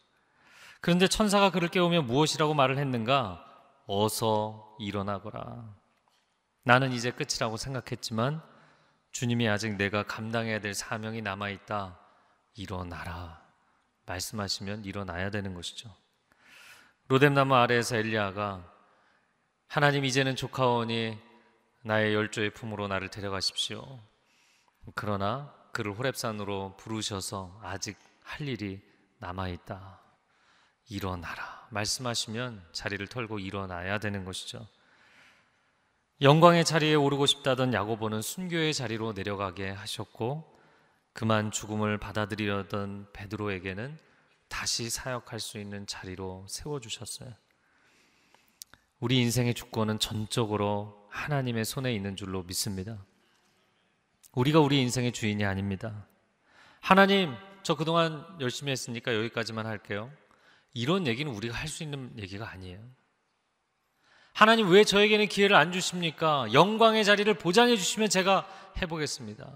그런데 0.81 1.09
천사가 1.09 1.51
그를 1.51 1.69
깨우며 1.69 2.03
무엇이라고 2.03 2.55
말을 2.55 2.79
했는가? 2.79 3.47
어서 3.87 4.77
일어나거라. 4.79 5.75
나는 6.63 6.93
이제 6.93 7.11
끝이라고 7.11 7.57
생각했지만 7.57 8.43
주님이 9.13 9.49
아직 9.49 9.77
내가 9.77 10.05
감당해야 10.05 10.61
될 10.61 10.75
사명이 10.75 11.23
남아 11.23 11.51
있다. 11.51 11.99
일어나라. 12.55 13.43
말씀하시면 14.07 14.85
일어나야 14.85 15.31
되는 15.31 15.55
것이죠. 15.55 15.95
로뎀나무 17.09 17.55
아래에서 17.55 17.97
엘리야가 17.97 18.65
하나님 19.67 20.05
이제는 20.05 20.37
조카원이 20.37 21.19
나의 21.83 22.15
열조의 22.15 22.51
품으로 22.51 22.89
나를 22.89 23.09
데려가십시오. 23.09 24.01
그러나 24.95 25.55
그를 25.73 25.93
호렙산으로 25.93 26.77
부르셔서 26.77 27.59
아직 27.63 27.99
할 28.23 28.49
일이 28.49 28.81
남아 29.21 29.49
있다. 29.49 30.01
일어나라. 30.89 31.69
말씀하시면 31.71 32.67
자리를 32.73 33.07
털고 33.07 33.39
일어나야 33.39 33.99
되는 33.99 34.25
것이죠. 34.25 34.67
영광의 36.23 36.65
자리에 36.65 36.95
오르고 36.95 37.27
싶다던 37.27 37.73
야고보는 37.73 38.21
순교의 38.21 38.75
자리로 38.75 39.13
내려가게 39.13 39.71
하셨고 39.71 40.59
그만 41.13 41.51
죽음을 41.51 41.99
받아들이려던 41.99 43.09
베드로에게는 43.13 43.99
다시 44.49 44.91
사역할 44.91 45.39
수 45.39 45.59
있는 45.59 45.87
자리로 45.87 46.47
세워 46.49 46.81
주셨어요. 46.81 47.33
우리 48.99 49.19
인생의 49.19 49.55
주권은 49.55 49.99
전적으로 49.99 51.07
하나님의 51.11 51.65
손에 51.65 51.95
있는 51.95 52.17
줄로 52.17 52.43
믿습니다. 52.43 53.05
우리가 54.33 54.61
우리 54.61 54.81
인생의 54.83 55.13
주인이 55.13 55.45
아닙니다. 55.45 56.07
하나님, 56.81 57.35
저 57.63 57.75
그동안 57.75 58.25
열심히 58.41 58.73
했으니까 58.73 59.15
여기까지만 59.15 59.67
할게요. 59.67 60.11
이런 60.73 61.07
얘기는 61.07 61.31
우리가 61.33 61.57
할 61.57 61.69
수 61.69 61.83
있는 61.83 62.13
얘기가 62.19 62.49
아니에요. 62.49 62.81
하나님 64.33 64.71
왜 64.71 64.85
저에게는 64.85 65.27
기회를 65.27 65.57
안 65.57 65.73
주십니까? 65.73 66.47
영광의 66.53 67.05
자리를 67.05 67.33
보장해 67.35 67.77
주시면 67.77 68.09
제가 68.09 68.47
해보겠습니다. 68.81 69.53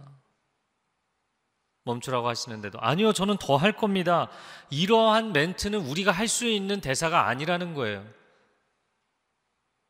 멈추라고 1.85 2.29
하시는데도 2.29 2.79
아니요, 2.81 3.13
저는 3.13 3.37
더 3.39 3.57
할 3.57 3.73
겁니다. 3.73 4.29
이러한 4.71 5.33
멘트는 5.33 5.81
우리가 5.81 6.13
할 6.13 6.29
수 6.29 6.47
있는 6.47 6.81
대사가 6.81 7.29
아니라는 7.29 7.75
거예요. 7.75 8.05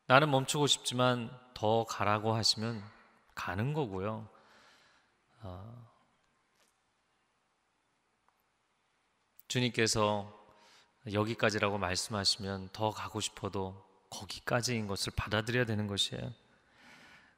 나는 0.07 0.29
멈추고 0.29 0.67
싶지만 0.67 1.31
더 1.53 1.85
가라고 1.85 2.35
하시면 2.35 2.83
가는 3.33 3.73
거고요. 3.73 4.27
어, 5.41 5.84
주님께서 9.55 10.29
여기까지라고 11.13 11.77
말씀하시면 11.77 12.69
더 12.73 12.91
가고 12.91 13.21
싶어도 13.21 13.81
거기까지인 14.09 14.87
것을 14.87 15.13
받아들여야 15.15 15.65
되는 15.65 15.87
것이에요. 15.87 16.33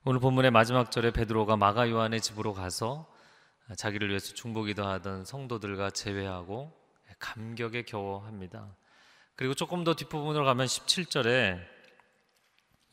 오늘 0.04 0.20
본문의 0.20 0.50
마지막 0.50 0.90
절에 0.90 1.12
베드로가 1.12 1.58
마가 1.58 1.90
요한의 1.90 2.22
집으로 2.22 2.54
가서 2.54 3.08
자기를 3.78 4.10
위해서 4.10 4.34
중보기도 4.34 4.88
하던 4.88 5.26
성도들과 5.26 5.92
제외하고 5.92 6.74
감격에 7.20 7.84
겨워합니다. 7.84 8.76
그리고 9.36 9.54
조금 9.54 9.84
더 9.84 9.94
뒷부분으로 9.94 10.44
가면 10.44 10.66
17절에 10.66 11.60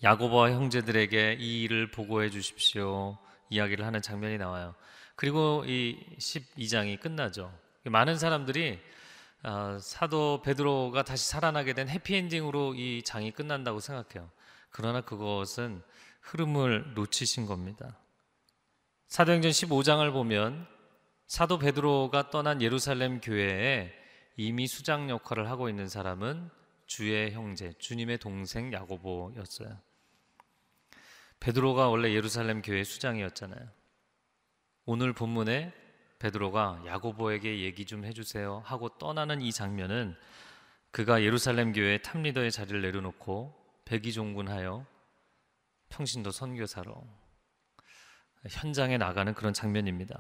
야고보와 0.03 0.51
형제들에게 0.51 1.39
이 1.41 1.63
일을 1.63 1.91
보고해 1.91 2.29
주십시오. 2.29 3.17
이야기를 3.49 3.87
하는 3.87 4.03
장면이 4.03 4.37
나와요. 4.37 4.75
그리고 5.17 5.65
이 5.67 5.99
12장이 6.19 7.01
끝나죠. 7.01 7.51
많은 7.85 8.19
사람들이 8.19 8.81
아, 9.47 9.79
사도 9.79 10.41
베드로가 10.41 11.03
다시 11.03 11.29
살아나게 11.29 11.75
된 11.75 11.87
해피엔딩으로 11.91 12.75
이 12.77 13.03
장이 13.03 13.31
끝난다고 13.31 13.79
생각해요. 13.79 14.31
그러나 14.71 15.03
그것은 15.03 15.83
흐름을 16.23 16.95
놓치신 16.95 17.45
겁니다. 17.45 17.99
사도행전 19.09 19.51
15장을 19.51 20.13
보면 20.13 20.67
사도 21.27 21.59
베드로가 21.59 22.31
떠난 22.31 22.63
예루살렘 22.63 23.21
교회에 23.21 23.93
이미 24.37 24.67
수장 24.67 25.11
역할을 25.11 25.51
하고 25.51 25.69
있는 25.69 25.89
사람은 25.89 26.49
주의 26.87 27.31
형제, 27.33 27.75
주님의 27.75 28.19
동생 28.19 28.73
야고보였어요. 28.73 29.79
베드로가 31.41 31.91
원래 31.91 32.15
예루살렘 32.15 32.63
교회 32.63 32.83
수장이었잖아요. 32.83 33.69
오늘 34.87 35.13
본문에 35.13 35.84
베드로가 36.25 36.83
야고보에게 36.87 37.61
얘기 37.61 37.85
좀 37.85 38.07
해주세요 38.07 38.63
하고 38.65 38.89
떠나는 38.89 39.43
이 39.43 39.53
장면은 39.53 40.17
그가 40.91 41.23
예루살렘 41.23 41.73
교회 41.73 41.99
탑리더의 41.99 42.51
자리를 42.51 42.81
내려놓고 42.81 43.55
백의종군하여 43.85 44.87
평신도 45.91 46.31
선교사로 46.31 47.07
현장에 48.49 48.97
나가는 48.97 49.35
그런 49.35 49.53
장면입니다. 49.53 50.19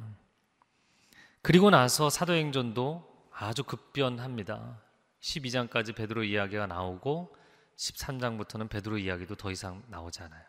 그리고 1.40 1.70
나서 1.70 2.10
사도행전도 2.10 3.30
아주 3.32 3.64
급변합니다. 3.64 4.82
12장까지 5.20 5.96
베드로 5.96 6.24
이야기가 6.24 6.66
나오고 6.66 7.34
13장부터는 7.76 8.68
베드로 8.68 8.98
이야기도 8.98 9.36
더 9.36 9.50
이상 9.50 9.82
나오지 9.88 10.22
않아요. 10.22 10.44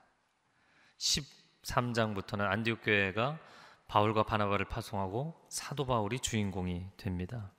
13장부터는 0.97 2.41
안디옥 2.41 2.81
교회가 2.83 3.39
바울과 3.87 4.23
바나바를 4.23 4.65
파송하고 4.65 5.39
사도 5.49 5.85
바울이 5.85 6.19
주인공이 6.19 6.85
됩니다. 6.97 7.51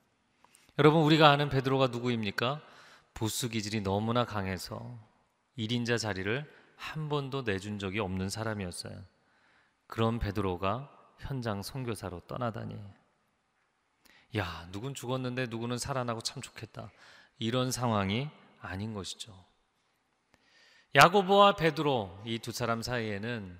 여러분 0.78 1.02
우리가 1.02 1.30
아는 1.30 1.48
베드로가 1.48 1.88
누구입니까? 1.88 2.60
보수 3.14 3.48
기질이 3.48 3.80
너무나 3.80 4.24
강해서 4.24 4.98
1인자 5.56 5.98
자리를 5.98 6.52
한 6.76 7.08
번도 7.08 7.42
내준 7.42 7.78
적이 7.78 8.00
없는 8.00 8.28
사람이었어요. 8.28 9.02
그런 9.86 10.18
베드로가 10.18 10.90
현장 11.18 11.62
선교사로 11.62 12.20
떠나다니. 12.26 12.78
야, 14.36 14.68
누군 14.70 14.92
죽었는데 14.92 15.46
누구는 15.46 15.78
살아나고 15.78 16.20
참 16.20 16.42
좋겠다. 16.42 16.90
이런 17.38 17.70
상황이 17.70 18.28
아닌 18.60 18.92
것이죠. 18.92 19.32
야고보와 20.94 21.56
베드로 21.56 22.22
이 22.26 22.38
두 22.38 22.52
사람 22.52 22.82
사이에는 22.82 23.58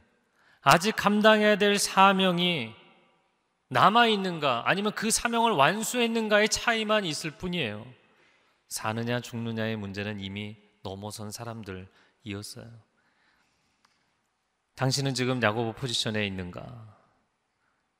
아직 0.69 0.97
감당해야 0.97 1.59
될 1.59 1.79
사명이 1.79 2.75
남아 3.69 4.09
있는가 4.09 4.65
아니면 4.67 4.93
그 4.97 5.13
사명을 5.13 5.53
완수했는가의 5.53 6.49
차이만 6.49 7.05
있을 7.05 7.31
뿐이에요. 7.31 7.87
사느냐 8.67 9.21
죽느냐의 9.21 9.77
문제는 9.77 10.19
이미 10.19 10.57
넘어선 10.83 11.31
사람들이었어요. 11.31 12.67
당신은 14.75 15.15
지금 15.15 15.41
야고보 15.41 15.75
포지션에 15.75 16.27
있는가? 16.27 16.99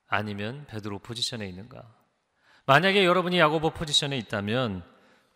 아니면 0.07 0.65
베드로 0.67 0.99
포지션에 0.99 1.47
있는가? 1.47 1.89
만약에 2.65 3.05
여러분이 3.05 3.39
야고보 3.39 3.69
포지션에 3.69 4.17
있다면 4.17 4.83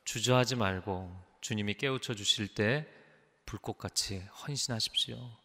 주저하지 0.03 0.57
말고 0.57 1.17
주님이 1.39 1.75
깨우쳐 1.75 2.13
주실 2.13 2.53
때 2.53 2.85
불꽃같이 3.45 4.19
헌신하십시오. 4.45 5.40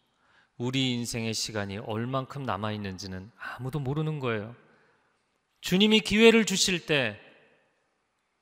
우리 0.57 0.93
인생의 0.93 1.33
시간이 1.33 1.77
얼만큼 1.77 2.43
남아 2.43 2.71
있는지는 2.71 3.31
아무도 3.37 3.79
모르는 3.79 4.19
거예요. 4.19 4.55
주님이 5.61 6.01
기회를 6.01 6.45
주실 6.45 6.85
때 6.85 7.19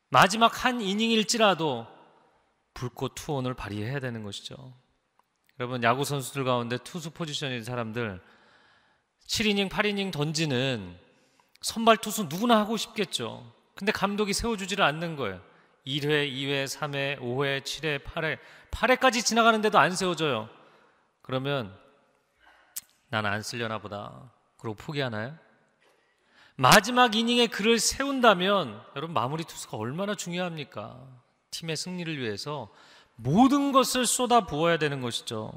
마지막 0.10 0.64
한 0.64 0.82
이닝일지라도 0.82 1.88
불꽃 2.74 3.14
투혼을 3.16 3.54
발휘해야 3.54 4.00
되는 4.00 4.24
것이죠. 4.24 4.74
여러분 5.60 5.84
야구 5.84 6.04
선수들 6.04 6.44
가운데 6.44 6.78
투수 6.78 7.12
포지션인 7.12 7.64
사람들 7.64 8.22
7이닝, 9.28 9.70
8이닝 9.70 10.12
던지는 10.12 10.98
선발 11.62 11.98
투수 11.98 12.26
누구나 12.26 12.60
하고 12.60 12.78
싶겠죠. 12.78 13.52
근데 13.76 13.92
감독이 13.92 14.34
세워주지를 14.34 14.84
않는 14.86 15.16
거예요. 15.16 15.42
1회, 15.86 16.32
2회, 16.32 16.66
3회, 16.66 17.20
5회, 17.20 17.62
7회, 17.62 18.04
8회, 18.04 18.38
8회까지 18.72 19.26
지나가는데도 19.26 19.80
안 19.80 19.96
세워져요. 19.96 20.50
그러면 21.22 21.76
난안 23.22 23.42
쓸려나 23.42 23.80
보다. 23.80 24.32
그러고 24.58 24.76
포기하나요? 24.76 25.38
마지막 26.58 27.16
이닝에 27.16 27.48
그를 27.48 27.80
세운다면 27.80 28.82
여러분 28.96 29.14
마무리 29.14 29.44
투수가 29.44 29.78
얼마나 29.78 30.16
중요합니까? 30.16 31.08
팀의 31.52 31.78
승리를 31.78 32.18
위해서 32.18 32.70
모든 33.16 33.72
것을 33.72 34.06
쏟아 34.06 34.46
부어야 34.46 34.78
되는 34.78 35.02
것이죠. 35.02 35.54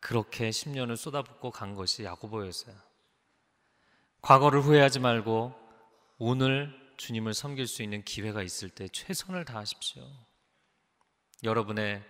그렇게 0.00 0.50
10년을 0.50 0.96
쏟아붓고 0.96 1.50
간 1.50 1.74
것이 1.74 2.04
야고보였어요. 2.04 2.74
과거를 4.20 4.60
후회하지 4.60 5.00
말고 5.00 5.54
오늘 6.18 6.74
주님을 6.98 7.32
섬길 7.32 7.66
수 7.66 7.82
있는 7.82 8.02
기회가 8.04 8.42
있을 8.42 8.68
때 8.68 8.88
최선을 8.88 9.44
다하십시오. 9.46 10.02
여러분의 11.44 12.02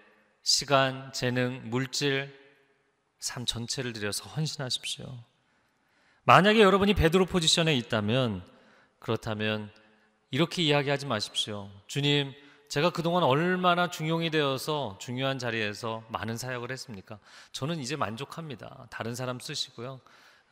시간, 0.42 1.12
재능, 1.12 1.68
물질, 1.70 2.47
삶 3.18 3.46
전체를 3.46 3.92
들여서 3.92 4.28
헌신하십시오. 4.30 5.06
만약에 6.24 6.60
여러분이 6.60 6.94
베드로 6.94 7.26
포지션에 7.26 7.74
있다면 7.76 8.44
그렇다면 8.98 9.72
이렇게 10.30 10.62
이야기하지 10.62 11.06
마십시오. 11.06 11.70
주님, 11.86 12.32
제가 12.68 12.90
그동안 12.90 13.22
얼마나 13.22 13.88
중용이 13.88 14.30
되어서 14.30 14.98
중요한 15.00 15.38
자리에서 15.38 16.04
많은 16.08 16.36
사역을 16.36 16.70
했습니까? 16.70 17.18
저는 17.52 17.78
이제 17.78 17.96
만족합니다. 17.96 18.88
다른 18.90 19.14
사람 19.14 19.40
쓰시고요. 19.40 20.00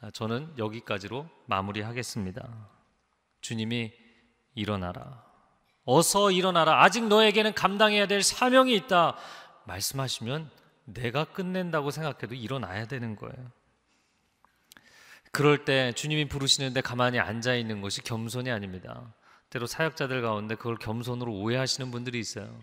아, 0.01 0.11
저는 0.11 0.55
여기까지로 0.57 1.29
마무리하겠습니다. 1.47 2.49
주님이 3.43 3.93
일어나라. 4.55 5.25
어서 5.85 6.31
일어나라. 6.31 6.83
아직 6.83 7.07
너에게는 7.07 7.53
감당해야 7.55 8.07
될 8.07 8.23
사명이 8.23 8.75
있다. 8.75 9.17
말씀하시면 9.67 10.51
내가 10.87 11.25
끝낸다고 11.25 11.91
생각해도 11.91 12.35
일어나야 12.35 12.87
되는 12.87 13.17
거예요. 13.17 13.53
그럴 15.33 15.65
때 15.65 15.93
주님이 15.93 16.29
부르시는데 16.29 16.81
가만히 16.81 17.19
앉아 17.19 17.55
있는 17.57 17.83
것이 17.83 18.03
겸손이 18.03 18.51
아닙니다. 18.51 19.13
때로 19.51 19.67
사역자들 19.67 20.23
가운데 20.23 20.55
그걸 20.55 20.77
겸손으로 20.77 21.33
오해하시는 21.33 21.91
분들이 21.91 22.19
있어요. 22.19 22.59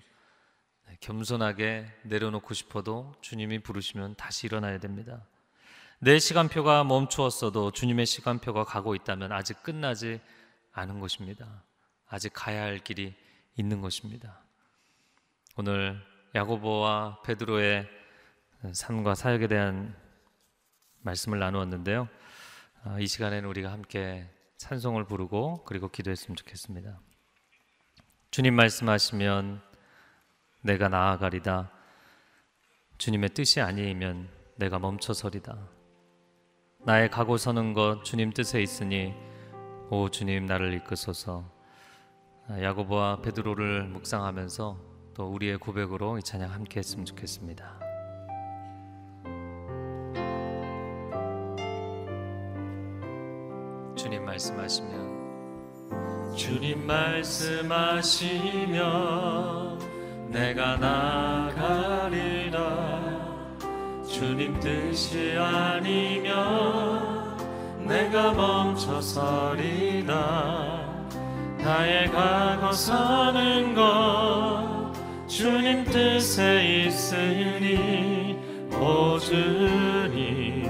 네, 0.88 0.98
겸손하게 1.00 1.86
내려놓고 2.04 2.54
싶어도 2.54 3.14
주님이 3.22 3.60
부르시면 3.60 4.16
다시 4.16 4.48
일어나야 4.48 4.80
됩니다. 4.80 5.26
내 6.00 6.20
시간표가 6.20 6.84
멈추었어도 6.84 7.72
주님의 7.72 8.06
시간표가 8.06 8.64
가고 8.64 8.96
있다면 8.96 9.32
아직 9.32 9.62
끝나지 9.64 10.20
않은 10.72 11.00
것입니다. 11.00 11.64
아직 12.10 12.32
가야 12.34 12.64
할 12.64 12.80
길이 12.80 13.14
있는 13.56 13.82
것입니다. 13.82 14.42
오늘 15.56 16.02
야고보와 16.36 17.22
베드로의 17.24 17.88
삶과 18.72 19.16
사역에 19.16 19.48
대한 19.48 19.96
말씀을 21.02 21.40
나누었는데요. 21.40 22.08
아, 22.84 23.00
이 23.00 23.08
시간에는 23.08 23.48
우리가 23.50 23.72
함께 23.72 24.30
찬송을 24.58 25.06
부르고 25.06 25.64
그리고 25.66 25.90
기도했으면 25.90 26.36
좋겠습니다. 26.38 27.00
주님 28.32 28.56
말씀하시면 28.56 29.62
내가 30.62 30.88
나아가리다. 30.88 31.72
주님의 32.98 33.30
뜻이 33.30 33.60
아니면 33.60 34.30
내가 34.56 34.80
멈춰서리다. 34.80 35.70
나의 36.86 37.10
가고 37.10 37.38
서는 37.38 37.74
것 37.74 38.04
주님 38.04 38.32
뜻에 38.32 38.62
있으니 38.62 39.14
오 39.90 40.10
주님 40.10 40.46
나를 40.46 40.74
이끄소서. 40.74 41.52
야고보와 42.50 43.22
베드로를 43.22 43.88
묵상하면서 43.88 45.14
또 45.14 45.32
우리의 45.32 45.58
고백으로 45.58 46.18
이 46.18 46.24
찬양 46.24 46.52
함께 46.52 46.80
했으면 46.80 47.06
좋겠습니다. 47.06 47.83
말씀하시면 54.34 56.36
주님 56.36 56.88
말씀하시면 56.88 58.34
내가 60.30 60.78
나가리라. 60.78 62.60
주님 64.08 64.60
뜻이 64.60 65.36
아니면 65.38 66.34
내가 67.88 68.34
멈춰서리다 68.34 70.14
나의 71.60 72.10
가고 72.12 72.72
서는 72.72 73.76
것 73.76 74.92
주님 75.28 75.84
뜻에 75.86 76.86
있으니 76.86 78.40
오 78.72 79.20
주님 79.20 80.64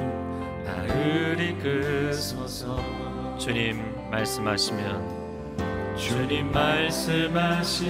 나를 0.66 1.40
이끄소서 1.40 3.03
주님 3.44 3.84
말씀하시면 4.10 5.98
주님 5.98 6.50
말씀하시면 6.54 7.84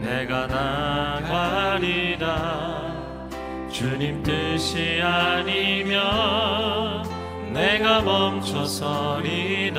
내가 0.00 0.46
나가리라 0.46 2.24
주님 3.70 4.22
뜻이 4.22 5.02
아니면 5.02 6.00
내가 7.52 8.00
멈춰서리라 8.00 9.76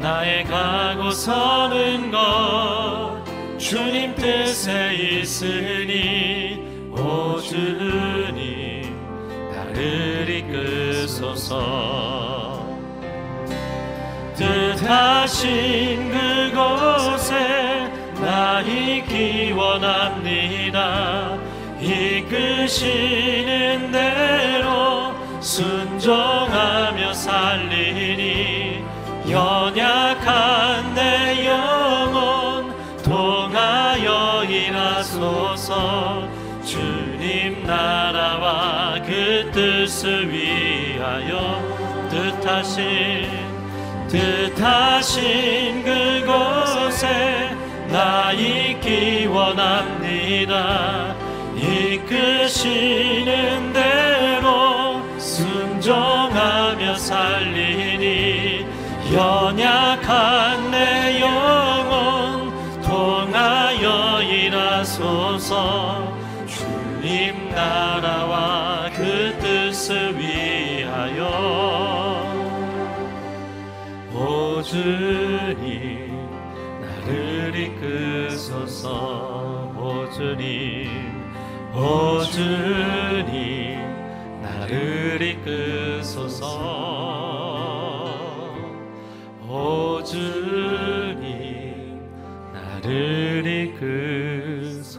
나의 0.00 0.42
가고 0.42 1.12
서는 1.12 2.10
것 2.10 3.22
주님 3.58 4.12
뜻에 4.16 4.92
있으니 5.20 6.90
오 6.90 7.38
주님 7.38 8.74
나를 9.52 10.28
이끄소서 10.28 12.23
뜻하신 14.36 16.10
그곳에 16.10 17.90
나 18.20 18.60
있기 18.60 19.52
원합니다. 19.52 21.38
이끄시는 21.80 23.12
대로 23.92 25.12
순종하며 25.40 27.12
살리니 27.12 28.84
연약한 29.30 30.94
내 30.94 31.46
영혼 31.46 32.74
통하여 33.02 34.44
일하소서. 34.44 36.28
주님 36.64 37.64
나라와 37.66 38.94
그 39.04 39.50
뜻을 39.52 40.32
위하여 40.32 41.62
뜻하신 42.10 43.43
뜻하신 44.14 45.82
그곳에 45.82 47.50
나 47.88 48.30
있기 48.30 49.26
원합니다. 49.26 51.16
이끄시는 51.56 52.92
대로 53.72 55.02
순종하며 55.18 56.94
살리니 56.94 58.64
연약한 59.12 60.70
내 60.70 61.20
영혼 61.20 62.52
통하여 62.82 64.22
일하소서. 64.22 66.14
주님 66.46 67.50
나라와 67.50 68.63
주님 74.64 76.10
나를 76.80 77.54
이끄소서 77.54 78.88
오 79.76 80.10
주님 80.10 80.88
오 81.74 82.22
주님 82.24 83.84
나를 84.42 85.20
이끄소서. 85.20 86.44
오 89.48 90.02
주님 90.02 91.24
나를 92.52 93.46
이끄소서. 93.46 94.94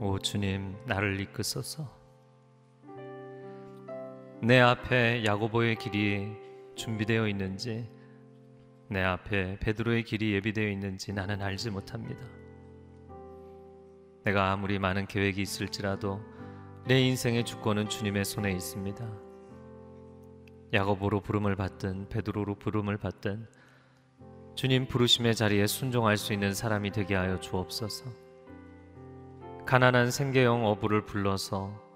오 0.00 0.18
주님 0.18 0.74
나를 0.86 1.20
이끄소서 1.20 2.01
내 4.44 4.58
앞에 4.58 5.24
야고보의 5.24 5.76
길이 5.76 6.36
준비되어 6.74 7.28
있는지 7.28 7.88
내 8.88 9.00
앞에 9.00 9.60
베드로의 9.60 10.02
길이 10.02 10.32
예비되어 10.32 10.68
있는지 10.68 11.12
나는 11.12 11.40
알지 11.40 11.70
못합니다. 11.70 12.26
내가 14.24 14.50
아무리 14.50 14.80
많은 14.80 15.06
계획이 15.06 15.40
있을지라도 15.40 16.20
내 16.88 17.00
인생의 17.02 17.44
주권은 17.44 17.88
주님의 17.88 18.24
손에 18.24 18.50
있습니다. 18.50 19.08
야고보로 20.72 21.20
부름을 21.20 21.54
받든 21.54 22.08
베드로로 22.08 22.56
부름을 22.56 22.96
받든 22.96 23.46
주님 24.56 24.88
부르심의 24.88 25.36
자리에 25.36 25.68
순종할 25.68 26.16
수 26.16 26.32
있는 26.32 26.52
사람이 26.52 26.90
되게 26.90 27.14
하여 27.14 27.38
주옵소서. 27.38 28.10
가난한 29.66 30.10
생계형 30.10 30.66
어부를 30.66 31.04
불러서 31.04 31.91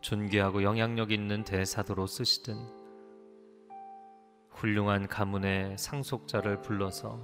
존귀하고 0.00 0.62
영향력 0.62 1.12
있는 1.12 1.44
대사도로 1.44 2.06
쓰시든 2.06 2.56
훌륭한 4.50 5.06
가문의 5.06 5.76
상속자를 5.78 6.62
불러서 6.62 7.20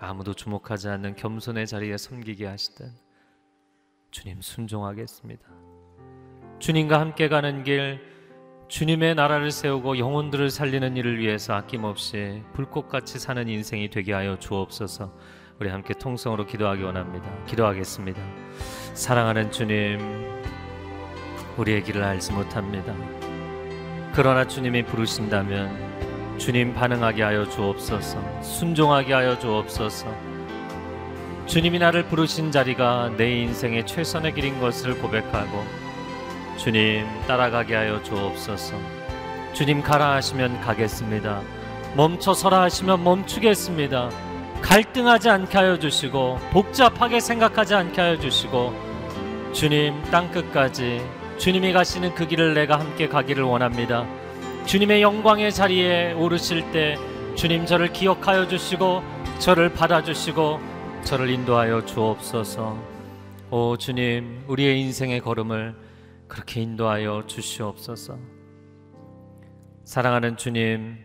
아무도 0.00 0.32
주목하지 0.34 0.88
않는 0.88 1.16
겸손의 1.16 1.66
자리에 1.66 1.96
섬기게 1.96 2.46
하시든 2.46 2.90
주님 4.10 4.40
순종하겠습니다. 4.40 5.46
주님과 6.58 7.00
함께 7.00 7.28
가는 7.28 7.62
길 7.62 8.00
주님의 8.68 9.16
나라를 9.16 9.50
세우고 9.50 9.98
영혼들을 9.98 10.48
살리는 10.50 10.96
일을 10.96 11.18
위해서 11.18 11.54
아낌없이 11.54 12.42
불꽃같이 12.52 13.18
사는 13.18 13.48
인생이 13.48 13.90
되게 13.90 14.12
하여 14.12 14.38
주옵소서. 14.38 15.12
우리 15.58 15.68
함께 15.68 15.92
통성으로 15.92 16.46
기도하기 16.46 16.82
원합니다. 16.82 17.44
기도하겠습니다. 17.44 18.20
사랑하는 18.94 19.50
주님, 19.50 19.98
우리의 21.60 21.82
길을 21.84 22.02
알지 22.02 22.32
못합니다. 22.32 22.94
그러나 24.14 24.46
주님이 24.46 24.84
부르신다면 24.84 26.38
주님 26.38 26.72
반응하게 26.72 27.22
하여 27.22 27.46
주옵소서. 27.48 28.42
순종하게 28.42 29.12
하여 29.12 29.38
주옵소서. 29.38 30.06
주님이 31.46 31.78
나를 31.78 32.04
부르신 32.04 32.50
자리가 32.50 33.12
내 33.16 33.42
인생의 33.42 33.84
최선의 33.84 34.34
길인 34.34 34.58
것을 34.58 34.98
고백하고 34.98 35.64
주님 36.56 37.06
따라가게 37.26 37.74
하여 37.74 38.02
주옵소서. 38.02 38.74
주님 39.52 39.82
가라 39.82 40.14
하시면 40.14 40.62
가겠습니다. 40.62 41.42
멈춰 41.94 42.32
서라 42.32 42.62
하시면 42.62 43.04
멈추겠습니다. 43.04 44.10
갈등하지 44.62 45.28
않게 45.28 45.58
하여 45.58 45.78
주시고 45.78 46.38
복잡하게 46.52 47.20
생각하지 47.20 47.74
않게 47.74 48.00
하여 48.00 48.18
주시고 48.18 48.72
주님 49.52 50.00
땅 50.04 50.30
끝까지 50.30 51.02
주님이 51.40 51.72
가시는 51.72 52.14
그 52.14 52.28
길을 52.28 52.52
내가 52.52 52.78
함께 52.78 53.08
가기를 53.08 53.44
원합니다. 53.44 54.06
주님의 54.66 55.00
영광의 55.00 55.54
자리에 55.54 56.12
오르실 56.12 56.70
때 56.70 56.98
주님 57.34 57.64
저를 57.64 57.94
기억하여 57.94 58.46
주시고 58.46 59.02
저를 59.38 59.72
받아 59.72 60.02
주시고 60.02 60.60
저를 61.02 61.30
인도하여 61.30 61.86
주옵소서. 61.86 62.78
오 63.50 63.76
주님 63.78 64.44
우리의 64.48 64.82
인생의 64.82 65.20
걸음을 65.20 65.74
그렇게 66.28 66.60
인도하여 66.60 67.24
주시옵소서. 67.26 68.18
사랑하는 69.84 70.36
주님, 70.36 70.98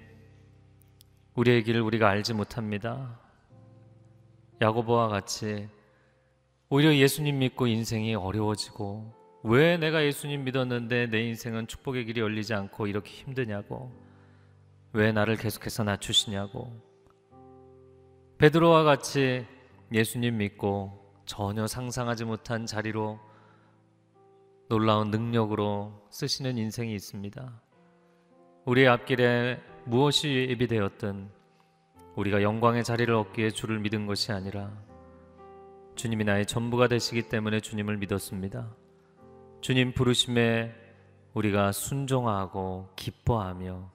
우리의 1.35 1.63
길을 1.63 1.79
우리가 1.79 2.09
알지 2.09 2.33
못합니다. 2.33 3.21
야고보와 4.61 5.07
같이 5.07 5.69
오히려 6.67 6.93
예수님 6.93 7.39
믿고 7.39 7.67
인생이 7.67 8.15
어려워지고 8.15 9.14
왜 9.47 9.77
내가 9.77 10.03
예수님 10.03 10.43
믿었는데 10.43 11.05
내 11.11 11.21
인생은 11.21 11.67
축복의 11.67 12.05
길이 12.05 12.19
열리지 12.19 12.55
않고 12.55 12.87
이렇게 12.87 13.11
힘드냐고 13.11 13.91
왜 14.91 15.11
나를 15.11 15.35
계속해서 15.35 15.83
낮추시냐고 15.83 16.73
베드로와 18.39 18.81
같이 18.81 19.45
예수님 19.93 20.37
믿고 20.37 20.99
전혀 21.27 21.67
상상하지 21.67 22.25
못한 22.25 22.65
자리로 22.65 23.19
놀라운 24.67 25.11
능력으로 25.11 26.07
쓰시는 26.09 26.57
인생이 26.57 26.95
있습니다. 26.95 27.61
우리의 28.65 28.87
앞길에 28.87 29.61
무엇이 29.85 30.47
예비되었든 30.49 31.29
우리가 32.15 32.41
영광의 32.41 32.83
자리를 32.83 33.13
얻기에 33.13 33.51
주를 33.51 33.77
믿은 33.77 34.07
것이 34.07 34.31
아니라 34.31 34.71
주님이 35.93 36.23
나의 36.23 36.47
전부가 36.47 36.87
되시기 36.87 37.29
때문에 37.29 37.59
주님을 37.59 37.97
믿었습니다. 37.97 38.75
주님 39.65 39.93
부르심에 39.93 40.75
우리가 41.33 41.71
순종하고 41.71 42.87
기뻐하며 42.95 43.89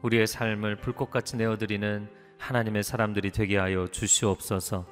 우리의 0.00 0.26
삶을 0.26 0.76
불꽃같이 0.76 1.36
내어드리는 1.36 2.08
하나님의 2.38 2.82
사람들이 2.82 3.30
되게 3.30 3.58
하여 3.58 3.88
주시옵소서. 3.88 4.86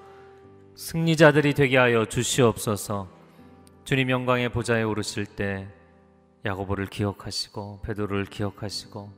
승리자들이 0.75 1.55
되게 1.55 1.79
하여 1.79 2.05
주시옵소서. 2.05 3.09
주님 3.85 4.11
영광의 4.11 4.51
보좌에 4.51 4.83
오르실 4.83 5.25
때 5.25 5.67
야고보를 6.45 6.89
기억하시고 6.89 7.81
베드로를 7.81 8.27
기억하시고 8.27 9.11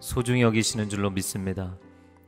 소중히 0.00 0.40
여기시는 0.40 0.88
줄로 0.88 1.10
믿습니다. 1.10 1.76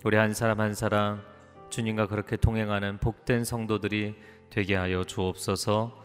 우리 0.05 0.19
한 0.19 0.35
사람 0.35 0.61
한 0.61 0.75
사람 0.75 1.23
주님과 1.71 2.09
그렇게 2.09 2.37
동행하는 2.37 2.99
복된 2.99 3.45
성도들이 3.45 4.15
되게 4.51 4.75
하여 4.75 5.05
주옵소서. 5.05 6.05